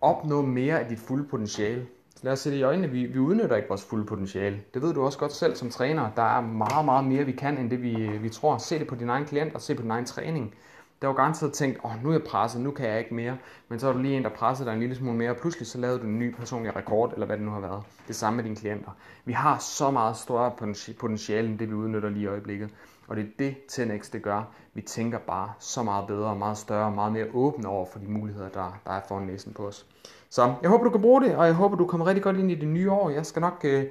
opnå 0.00 0.42
mere 0.42 0.80
af 0.80 0.88
dit 0.88 0.98
fulde 0.98 1.24
potentiale. 1.24 1.86
Lad 2.22 2.32
os 2.32 2.38
se 2.38 2.50
det 2.50 2.56
i 2.56 2.62
øjnene, 2.62 2.88
vi, 2.88 3.04
vi 3.04 3.18
udnytter 3.18 3.56
ikke 3.56 3.68
vores 3.68 3.84
fulde 3.84 4.04
potentiale. 4.04 4.60
Det 4.74 4.82
ved 4.82 4.94
du 4.94 5.02
også 5.02 5.18
godt 5.18 5.32
selv 5.32 5.56
som 5.56 5.70
træner. 5.70 6.10
Der 6.16 6.22
er 6.22 6.40
meget, 6.40 6.84
meget 6.84 7.04
mere, 7.04 7.24
vi 7.24 7.32
kan, 7.32 7.58
end 7.58 7.70
det 7.70 7.82
vi, 7.82 8.18
vi 8.18 8.28
tror. 8.28 8.58
Se 8.58 8.78
det 8.78 8.86
på 8.86 8.94
din 8.94 9.08
egen 9.08 9.24
klient 9.24 9.54
og 9.54 9.60
se 9.60 9.74
på 9.74 9.82
din 9.82 9.90
egen 9.90 10.04
træning. 10.04 10.54
Der 11.02 11.06
var 11.06 11.14
garanteret 11.14 11.52
tænkt, 11.52 11.78
åh, 11.84 11.90
oh, 11.90 12.02
nu 12.02 12.08
er 12.08 12.12
jeg 12.12 12.22
presset, 12.22 12.60
nu 12.60 12.70
kan 12.70 12.88
jeg 12.88 12.98
ikke 12.98 13.14
mere. 13.14 13.38
Men 13.68 13.78
så 13.78 13.88
er 13.88 13.92
du 13.92 13.98
lige 13.98 14.16
en, 14.16 14.24
der 14.24 14.30
presser 14.30 14.64
dig 14.64 14.72
en 14.72 14.80
lille 14.80 14.96
smule 14.96 15.16
mere, 15.16 15.30
og 15.30 15.36
pludselig 15.36 15.66
så 15.66 15.78
lavede 15.78 15.98
du 15.98 16.04
en 16.04 16.18
ny 16.18 16.34
personlig 16.34 16.76
rekord, 16.76 17.12
eller 17.12 17.26
hvad 17.26 17.36
det 17.36 17.44
nu 17.44 17.50
har 17.50 17.60
været. 17.60 17.82
Det 18.08 18.16
samme 18.16 18.36
med 18.36 18.44
dine 18.44 18.56
klienter. 18.56 18.90
Vi 19.24 19.32
har 19.32 19.58
så 19.58 19.90
meget 19.90 20.16
større 20.16 20.52
potentiale, 20.98 21.48
end 21.48 21.58
det 21.58 21.68
vi 21.68 21.74
udnytter 21.74 22.08
lige 22.08 22.22
i 22.22 22.26
øjeblikket. 22.26 22.70
Og 23.08 23.16
det 23.16 23.24
er 23.24 23.28
det, 23.38 23.56
10x 23.72 24.10
det 24.12 24.22
gør. 24.22 24.42
Vi 24.74 24.80
tænker 24.80 25.18
bare 25.18 25.52
så 25.58 25.82
meget 25.82 26.06
bedre, 26.06 26.36
meget 26.36 26.58
større, 26.58 26.90
meget 26.90 27.12
mere 27.12 27.26
åbne 27.34 27.68
over 27.68 27.86
for 27.92 27.98
de 27.98 28.06
muligheder, 28.06 28.48
der, 28.48 28.80
der 28.86 28.92
er 28.92 29.00
foran 29.08 29.26
næsen 29.26 29.52
på 29.52 29.66
os. 29.66 29.86
Så 30.30 30.54
jeg 30.62 30.70
håber, 30.70 30.84
du 30.84 30.90
kan 30.90 31.00
bruge 31.00 31.22
det, 31.22 31.36
og 31.36 31.46
jeg 31.46 31.54
håber, 31.54 31.76
du 31.76 31.86
kommer 31.86 32.06
rigtig 32.06 32.22
godt 32.22 32.36
ind 32.36 32.50
i 32.50 32.54
det 32.54 32.68
nye 32.68 32.90
år. 32.90 33.10
Jeg 33.10 33.26
skal 33.26 33.40
nok 33.40 33.60
øh, 33.64 33.84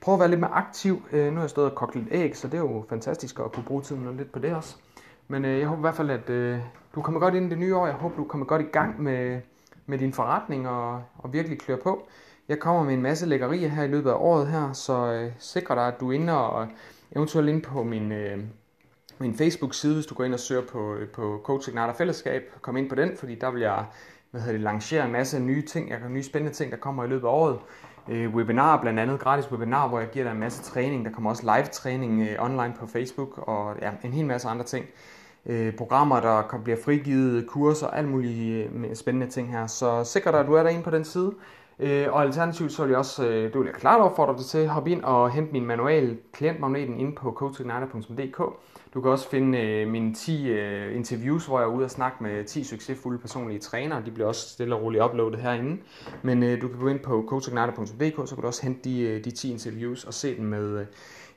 prøve 0.00 0.14
at 0.14 0.20
være 0.20 0.28
lidt 0.28 0.40
mere 0.40 0.50
aktiv. 0.50 1.02
Øh, 1.12 1.26
nu 1.26 1.34
har 1.34 1.42
jeg 1.42 1.50
stået 1.50 1.70
og 1.70 1.76
kogt 1.76 1.94
lidt 1.94 2.08
æg, 2.10 2.36
så 2.36 2.48
det 2.48 2.54
er 2.54 2.58
jo 2.58 2.84
fantastisk 2.88 3.38
at 3.38 3.52
kunne 3.52 3.64
bruge 3.64 3.82
tiden 3.82 4.16
lidt 4.16 4.32
på 4.32 4.38
det 4.38 4.54
også. 4.54 4.76
Men 5.28 5.44
øh, 5.44 5.58
jeg 5.58 5.68
håber 5.68 5.80
i 5.80 5.80
hvert 5.80 5.94
fald, 5.94 6.10
at 6.10 6.30
øh, 6.30 6.58
du 6.94 7.02
kommer 7.02 7.20
godt 7.20 7.34
ind 7.34 7.46
i 7.46 7.48
det 7.48 7.58
nye 7.58 7.76
år. 7.76 7.86
Jeg 7.86 7.94
håber, 7.94 8.16
du 8.16 8.24
kommer 8.24 8.46
godt 8.46 8.62
i 8.62 8.64
gang 8.72 9.02
med, 9.02 9.40
med 9.86 9.98
din 9.98 10.12
forretning 10.12 10.68
og, 10.68 11.02
og 11.18 11.32
virkelig 11.32 11.58
klør 11.58 11.76
på. 11.76 12.08
Jeg 12.48 12.58
kommer 12.58 12.82
med 12.82 12.94
en 12.94 13.02
masse 13.02 13.26
lækkerier 13.26 13.68
her 13.68 13.82
i 13.82 13.88
løbet 13.88 14.10
af 14.10 14.14
året 14.14 14.48
her, 14.48 14.72
så 14.72 15.12
øh, 15.12 15.32
sikre 15.38 15.74
dig, 15.74 15.86
at 15.88 16.00
du 16.00 16.10
er 16.10 16.14
inde 16.14 16.48
og 16.48 16.68
eventuelt 17.16 17.48
ind 17.48 17.62
på 17.62 17.82
min, 17.82 18.12
øh, 18.12 18.38
min 19.18 19.34
Facebook-side, 19.34 19.94
hvis 19.94 20.06
du 20.06 20.14
går 20.14 20.24
ind 20.24 20.34
og 20.34 20.40
søger 20.40 20.62
på, 20.62 20.94
øh, 20.94 21.08
på 21.08 21.40
Coach 21.44 21.68
Igniter 21.68 21.92
Fællesskab. 21.92 22.42
Kom 22.60 22.76
ind 22.76 22.88
på 22.88 22.94
den, 22.94 23.16
fordi 23.16 23.34
der 23.34 23.50
vil 23.50 23.60
jeg 23.60 23.84
hvad 24.30 24.40
hedder 24.40 24.52
det, 24.52 24.60
lancere 24.60 25.04
en 25.04 25.12
masse 25.12 25.40
nye 25.40 25.62
ting, 25.62 25.90
jeg 25.90 26.00
kan 26.00 26.12
nye 26.12 26.22
spændende 26.22 26.54
ting, 26.56 26.70
der 26.70 26.76
kommer 26.76 27.04
i 27.04 27.06
løbet 27.06 27.26
af 27.26 27.32
året. 27.32 27.58
Øh, 28.08 28.34
webinar 28.34 28.80
blandt 28.80 29.00
andet, 29.00 29.20
gratis 29.20 29.52
webinar, 29.52 29.88
hvor 29.88 30.00
jeg 30.00 30.08
giver 30.10 30.24
dig 30.24 30.32
en 30.32 30.40
masse 30.40 30.62
træning. 30.62 31.04
Der 31.04 31.10
kommer 31.10 31.30
også 31.30 31.42
live 31.42 31.66
træning 31.66 32.22
øh, 32.22 32.44
online 32.44 32.74
på 32.78 32.86
Facebook 32.86 33.38
og 33.38 33.76
ja, 33.82 33.90
en 34.04 34.12
hel 34.12 34.26
masse 34.26 34.48
andre 34.48 34.64
ting 34.64 34.86
øh, 35.46 35.76
programmer, 35.76 36.20
der 36.20 36.60
bliver 36.64 36.78
frigivet, 36.84 37.46
kurser, 37.46 37.86
alt 37.86 38.08
mulige 38.08 38.64
øh, 38.64 38.94
spændende 38.94 39.26
ting 39.26 39.50
her. 39.50 39.66
Så 39.66 40.04
sikre 40.04 40.32
dig, 40.32 40.40
at 40.40 40.46
du 40.46 40.54
er 40.54 40.62
derinde 40.62 40.82
på 40.82 40.90
den 40.90 41.04
side. 41.04 41.32
Øh, 41.78 42.06
og 42.12 42.22
alternativt 42.22 42.72
så 42.72 42.82
vil 42.82 42.90
jeg 42.90 42.98
også, 42.98 43.26
øh, 43.26 43.42
det 43.52 43.58
vil 43.58 43.64
jeg 43.64 43.74
klart 43.74 44.00
opfordre 44.00 44.36
dig 44.36 44.44
til, 44.46 44.58
at 44.58 44.68
hoppe 44.68 44.90
ind 44.90 45.02
og 45.02 45.30
hente 45.30 45.52
min 45.52 45.66
manual 45.66 46.18
klientmagneten 46.32 47.00
inde 47.00 47.14
på 47.14 47.32
coachigniter.dk. 47.32 48.42
Du 48.94 49.00
kan 49.00 49.10
også 49.10 49.28
finde 49.28 49.58
øh, 49.58 49.88
mine 49.88 50.14
10 50.14 50.48
øh, 50.48 50.96
interviews, 50.96 51.46
hvor 51.46 51.58
jeg 51.58 51.66
er 51.66 51.70
ude 51.70 51.84
og 51.84 51.90
snakke 51.90 52.22
med 52.22 52.44
10 52.44 52.64
succesfulde 52.64 53.18
personlige 53.18 53.58
trænere. 53.58 54.02
De 54.06 54.10
bliver 54.10 54.28
også 54.28 54.48
stille 54.48 54.74
og 54.74 54.82
roligt 54.82 55.04
uploadet 55.04 55.40
herinde. 55.40 55.78
Men 56.22 56.42
øh, 56.42 56.62
du 56.62 56.68
kan 56.68 56.78
gå 56.78 56.88
ind 56.88 57.00
på 57.00 57.24
coachigniter.dk, 57.28 58.28
så 58.28 58.34
kan 58.34 58.42
du 58.42 58.46
også 58.46 58.62
hente 58.62 58.80
de, 58.84 59.00
øh, 59.00 59.24
de 59.24 59.30
10 59.30 59.52
interviews 59.52 60.04
og 60.04 60.14
se 60.14 60.36
dem 60.36 60.44
med 60.44 60.80
øh, 60.80 60.86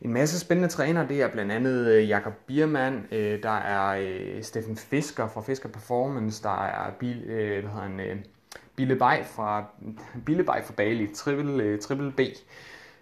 en 0.01 0.13
masse 0.13 0.39
spændende 0.39 0.69
trænere. 0.69 1.07
Det 1.07 1.21
er 1.21 1.27
blandt 1.27 1.51
andet 1.51 1.87
øh, 1.87 2.09
Jakob 2.09 2.33
Biermann, 2.47 3.05
øh, 3.11 3.43
der 3.43 3.57
er 3.57 4.01
øh, 4.01 4.43
Steffen 4.43 4.77
Fisker 4.77 5.27
fra 5.27 5.41
Fisker 5.41 5.69
Performance, 5.69 6.43
der 6.43 6.65
er 6.65 6.91
Bil, 6.99 7.23
øh, 7.23 7.61
hvad 7.61 7.71
hedder 7.71 7.83
han, 7.83 7.99
øh, 7.99 8.15
Bille 8.75 8.95
Bay 8.95 9.23
fra, 9.23 9.63
Bille 10.25 10.43
Bay 10.43 10.63
fra 10.63 10.73
Bali, 10.77 11.07
Triple, 11.13 11.63
øh, 11.63 11.79
Triple 11.79 12.11
B. 12.11 12.19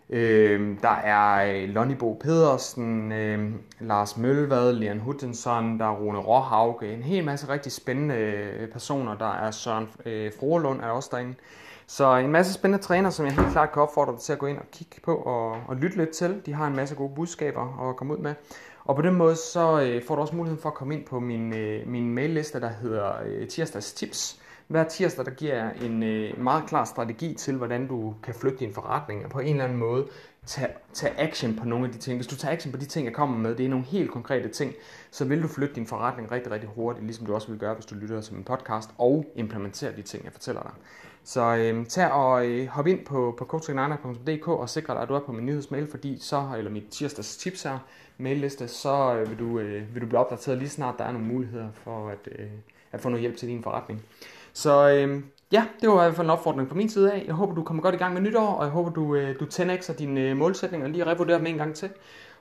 Øh, 0.09 0.77
der 0.81 0.95
er 0.95 1.53
øh, 1.53 1.69
Lonnie 1.69 1.97
Bo 1.97 2.13
Pedersen, 2.13 3.11
øh, 3.11 3.51
Lars 3.79 4.17
Mølvad, 4.17 4.73
Leon 4.73 4.99
Huttensson, 4.99 5.79
der 5.79 5.85
er 5.85 5.95
Rune 5.95 6.19
Råhauke, 6.19 6.93
en 6.93 7.03
hel 7.03 7.23
masse 7.25 7.49
rigtig 7.49 7.71
spændende 7.71 8.15
øh, 8.15 8.69
personer. 8.69 9.17
Der 9.17 9.33
er 9.33 9.51
Søren 9.51 9.89
øh, 10.05 10.31
Froelund 10.39 10.81
er 10.81 10.87
også 10.87 11.09
derinde. 11.11 11.35
Så 11.89 12.15
en 12.15 12.31
masse 12.31 12.53
spændende 12.53 12.83
træner, 12.83 13.09
som 13.09 13.25
jeg 13.25 13.35
helt 13.35 13.51
klart 13.51 13.71
kan 13.71 13.81
opfordre 13.81 14.11
dig 14.11 14.21
til 14.21 14.33
at 14.33 14.39
gå 14.39 14.45
ind 14.45 14.57
og 14.57 14.65
kigge 14.71 14.95
på 15.03 15.15
og, 15.15 15.51
og 15.67 15.75
lytte 15.75 15.97
lidt 15.97 16.09
til. 16.09 16.41
De 16.45 16.53
har 16.53 16.67
en 16.67 16.75
masse 16.75 16.95
gode 16.95 17.15
budskaber 17.15 17.89
at 17.89 17.95
komme 17.95 18.13
ud 18.13 18.19
med. 18.19 18.33
Og 18.85 18.95
på 18.95 19.01
den 19.01 19.15
måde 19.15 19.35
så 19.35 19.81
øh, 19.81 20.03
får 20.07 20.15
du 20.15 20.21
også 20.21 20.35
muligheden 20.35 20.61
for 20.61 20.69
at 20.69 20.75
komme 20.75 20.93
ind 20.93 21.05
på 21.05 21.19
min, 21.19 21.53
øh, 21.53 21.87
min 21.87 22.13
mailliste, 22.13 22.61
der 22.61 22.69
hedder 22.69 23.11
øh, 23.25 23.47
tirsdags 23.47 23.93
tips. 23.93 24.41
Hver 24.67 24.83
tirsdag 24.83 25.25
der 25.25 25.31
giver 25.31 25.55
jeg 25.55 25.73
en 25.81 26.03
øh, 26.03 26.43
meget 26.43 26.63
klar 26.67 26.85
strategi 26.85 27.33
til, 27.33 27.55
hvordan 27.55 27.87
du 27.87 28.13
kan 28.23 28.33
flytte 28.33 28.57
din 28.57 28.73
forretning 28.73 29.25
og 29.25 29.31
på 29.31 29.39
en 29.39 29.47
eller 29.47 29.63
anden 29.63 29.77
måde 29.77 30.07
tage, 30.47 30.67
tage 30.93 31.19
action 31.19 31.55
på 31.55 31.65
nogle 31.65 31.85
af 31.85 31.91
de 31.91 31.97
ting. 31.97 32.17
Hvis 32.17 32.27
du 32.27 32.35
tager 32.35 32.53
action 32.53 32.71
på 32.71 32.77
de 32.77 32.85
ting, 32.85 33.05
jeg 33.05 33.13
kommer 33.13 33.37
med, 33.37 33.55
det 33.55 33.65
er 33.65 33.69
nogle 33.69 33.85
helt 33.85 34.11
konkrete 34.11 34.49
ting, 34.49 34.73
så 35.11 35.25
vil 35.25 35.43
du 35.43 35.47
flytte 35.47 35.75
din 35.75 35.87
forretning 35.87 36.31
rigtig, 36.31 36.51
rigtig 36.51 36.69
hurtigt, 36.75 37.05
ligesom 37.05 37.25
du 37.25 37.33
også 37.33 37.47
vil 37.47 37.59
gøre, 37.59 37.73
hvis 37.73 37.85
du 37.85 37.95
lytter 37.95 38.21
til 38.21 38.33
min 38.33 38.43
podcast 38.43 38.89
og 38.97 39.25
implementerer 39.35 39.91
de 39.91 40.01
ting, 40.01 40.23
jeg 40.23 40.31
fortæller 40.31 40.61
dig. 40.61 40.71
Så 41.23 41.55
øh, 41.55 41.85
tag 41.85 42.11
og 42.11 42.47
øh, 42.47 42.67
hop 42.67 42.87
ind 42.87 43.05
på, 43.05 43.35
på 43.37 43.45
coachingnighter.dk 43.45 44.47
og 44.47 44.69
sikre 44.69 44.93
dig, 44.93 45.01
at 45.01 45.09
du 45.09 45.13
er 45.13 45.19
på 45.19 45.31
min 45.31 45.45
nyhedsmail, 45.45 45.87
fordi 45.87 46.17
så, 46.19 46.49
eller 46.57 46.71
mit 46.71 46.83
tirsdags 46.91 47.37
tips 47.37 47.63
her, 47.63 47.79
mailliste, 48.17 48.67
så 48.67 49.15
øh, 49.15 49.29
vil, 49.29 49.39
du, 49.39 49.59
øh, 49.59 49.93
vil 49.93 50.01
du 50.01 50.07
blive 50.07 50.19
opdateret 50.19 50.57
lige 50.57 50.69
snart, 50.69 50.95
der 50.97 51.03
er 51.03 51.11
nogle 51.11 51.27
muligheder 51.27 51.67
for 51.73 52.09
at, 52.09 52.29
øh, 52.39 52.47
at 52.91 53.01
få 53.01 53.09
noget 53.09 53.21
hjælp 53.21 53.37
til 53.37 53.47
din 53.47 53.63
forretning. 53.63 54.01
Så 54.53 54.89
øh, 54.89 55.23
ja, 55.51 55.65
det 55.81 55.89
var 55.89 55.95
i 55.95 56.05
hvert 56.05 56.15
fald 56.15 56.27
en 56.27 56.31
opfordring 56.31 56.69
fra 56.69 56.75
min 56.75 56.89
side 56.89 57.11
af. 57.11 57.23
Jeg 57.27 57.35
håber, 57.35 57.55
du 57.55 57.63
kommer 57.63 57.83
godt 57.83 57.95
i 57.95 57.97
gang 57.97 58.13
med 58.13 58.21
nytår, 58.21 58.47
og 58.47 58.63
jeg 58.63 58.71
håber, 58.71 58.89
du, 58.89 59.15
øh, 59.15 59.39
du 59.39 59.45
10x'er 59.45 59.93
dine 59.93 60.21
øh, 60.21 60.37
målsætninger 60.37 60.87
og 60.87 60.91
lige 60.91 61.05
revurderer 61.05 61.37
dem 61.37 61.47
en 61.47 61.57
gang 61.57 61.75
til. 61.75 61.89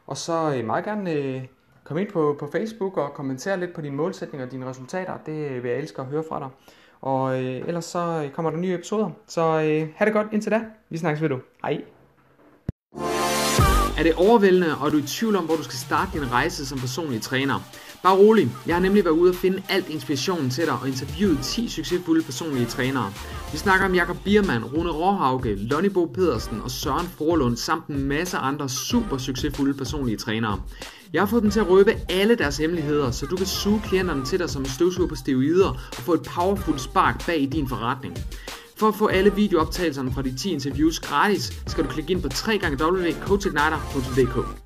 Og 0.07 0.17
så 0.17 0.55
øh, 0.57 0.65
meget 0.65 0.85
gerne 0.85 1.49
komme 1.85 2.03
ind 2.03 2.11
på, 2.11 2.37
på 2.39 2.49
Facebook 2.53 2.97
og 2.97 3.13
kommentere 3.15 3.61
lidt 3.61 3.75
på 3.75 3.81
dine 3.81 3.97
målsætninger 3.97 4.47
og 4.47 4.53
dine 4.53 4.67
resultater. 4.67 5.13
Det 5.27 5.63
vil 5.63 5.71
jeg 5.71 5.81
elske 5.81 6.01
at 6.01 6.07
høre 6.07 6.25
fra 6.29 6.39
dig. 6.39 6.49
Og 7.01 7.45
øh, 7.45 7.69
ellers 7.69 7.85
så 7.85 8.31
kommer 8.35 8.51
der 8.51 8.59
nye 8.59 8.75
episoder. 8.75 9.11
Så 9.27 9.43
øh, 9.43 9.89
ha' 9.97 10.05
det 10.05 10.13
godt 10.13 10.27
indtil 10.33 10.53
da. 10.53 10.61
Vi 10.91 10.99
snakkes 10.99 11.23
ved 11.23 11.29
du. 11.29 11.39
Hej. 11.63 11.83
Er 13.99 14.03
det 14.03 14.15
overvældende, 14.15 14.67
og 14.81 14.87
er 14.87 14.91
du 14.91 14.99
i 14.99 15.03
tvivl 15.03 15.37
om, 15.37 15.45
hvor 15.45 15.57
du 15.57 15.63
skal 15.63 15.79
starte 15.79 16.11
din 16.13 16.33
rejse 16.33 16.67
som 16.67 16.79
personlig 16.79 17.23
træner? 17.23 17.61
Bare 18.03 18.17
rolig, 18.17 18.51
jeg 18.67 18.75
har 18.75 18.83
nemlig 18.83 19.05
været 19.05 19.15
ude 19.15 19.31
og 19.31 19.35
finde 19.35 19.63
alt 19.69 19.89
inspirationen 19.89 20.51
til 20.51 20.65
dig 20.65 20.75
og 20.83 20.89
interviewet 20.89 21.39
10 21.43 21.69
succesfulde 21.69 22.23
personlige 22.23 22.67
trænere. 22.67 23.13
Vi 23.53 23.59
snakker 23.59 23.87
om 23.87 23.95
Jakob 23.95 24.17
Biermann, 24.25 24.65
Rune 24.65 24.91
Råhauke, 24.91 25.55
Lonnie 25.55 25.91
Bo 25.91 26.05
Pedersen 26.05 26.61
og 26.61 26.71
Søren 26.71 27.07
Forlund 27.19 27.57
samt 27.57 27.87
en 27.87 28.09
masse 28.09 28.37
andre 28.37 28.69
super 28.69 29.19
succesfulde 29.19 29.75
personlige 29.75 30.17
trænere. 30.17 30.61
Jeg 31.13 31.23
har 31.23 31.27
fået 31.27 31.43
dem 31.43 31.51
til 31.51 31.61
at 31.61 31.69
røbe 31.69 31.95
alle 32.09 32.35
deres 32.35 32.57
hemmeligheder, 32.57 33.11
så 33.11 33.27
du 33.27 33.37
kan 33.37 33.47
suge 33.47 33.81
klienterne 33.85 34.25
til 34.25 34.39
dig 34.39 34.51
som 34.51 34.63
en 34.63 34.69
støvsuger 34.69 35.09
på 35.09 35.15
steroider 35.15 35.69
og 35.69 35.97
få 35.97 36.15
et 36.15 36.23
powerful 36.23 36.79
spark 36.79 37.27
bag 37.27 37.43
i 37.43 37.47
din 37.47 37.69
forretning. 37.69 38.19
For 38.77 38.89
at 38.89 38.95
få 38.95 39.07
alle 39.07 39.35
videooptagelserne 39.35 40.13
fra 40.13 40.23
de 40.23 40.37
10 40.37 40.53
interviews 40.53 41.01
gratis, 41.01 41.53
skal 41.67 41.85
du 41.85 41.89
klikke 41.89 42.13
ind 42.13 42.23
på 42.23 42.29
www.coachigniter.dk. 42.29 44.66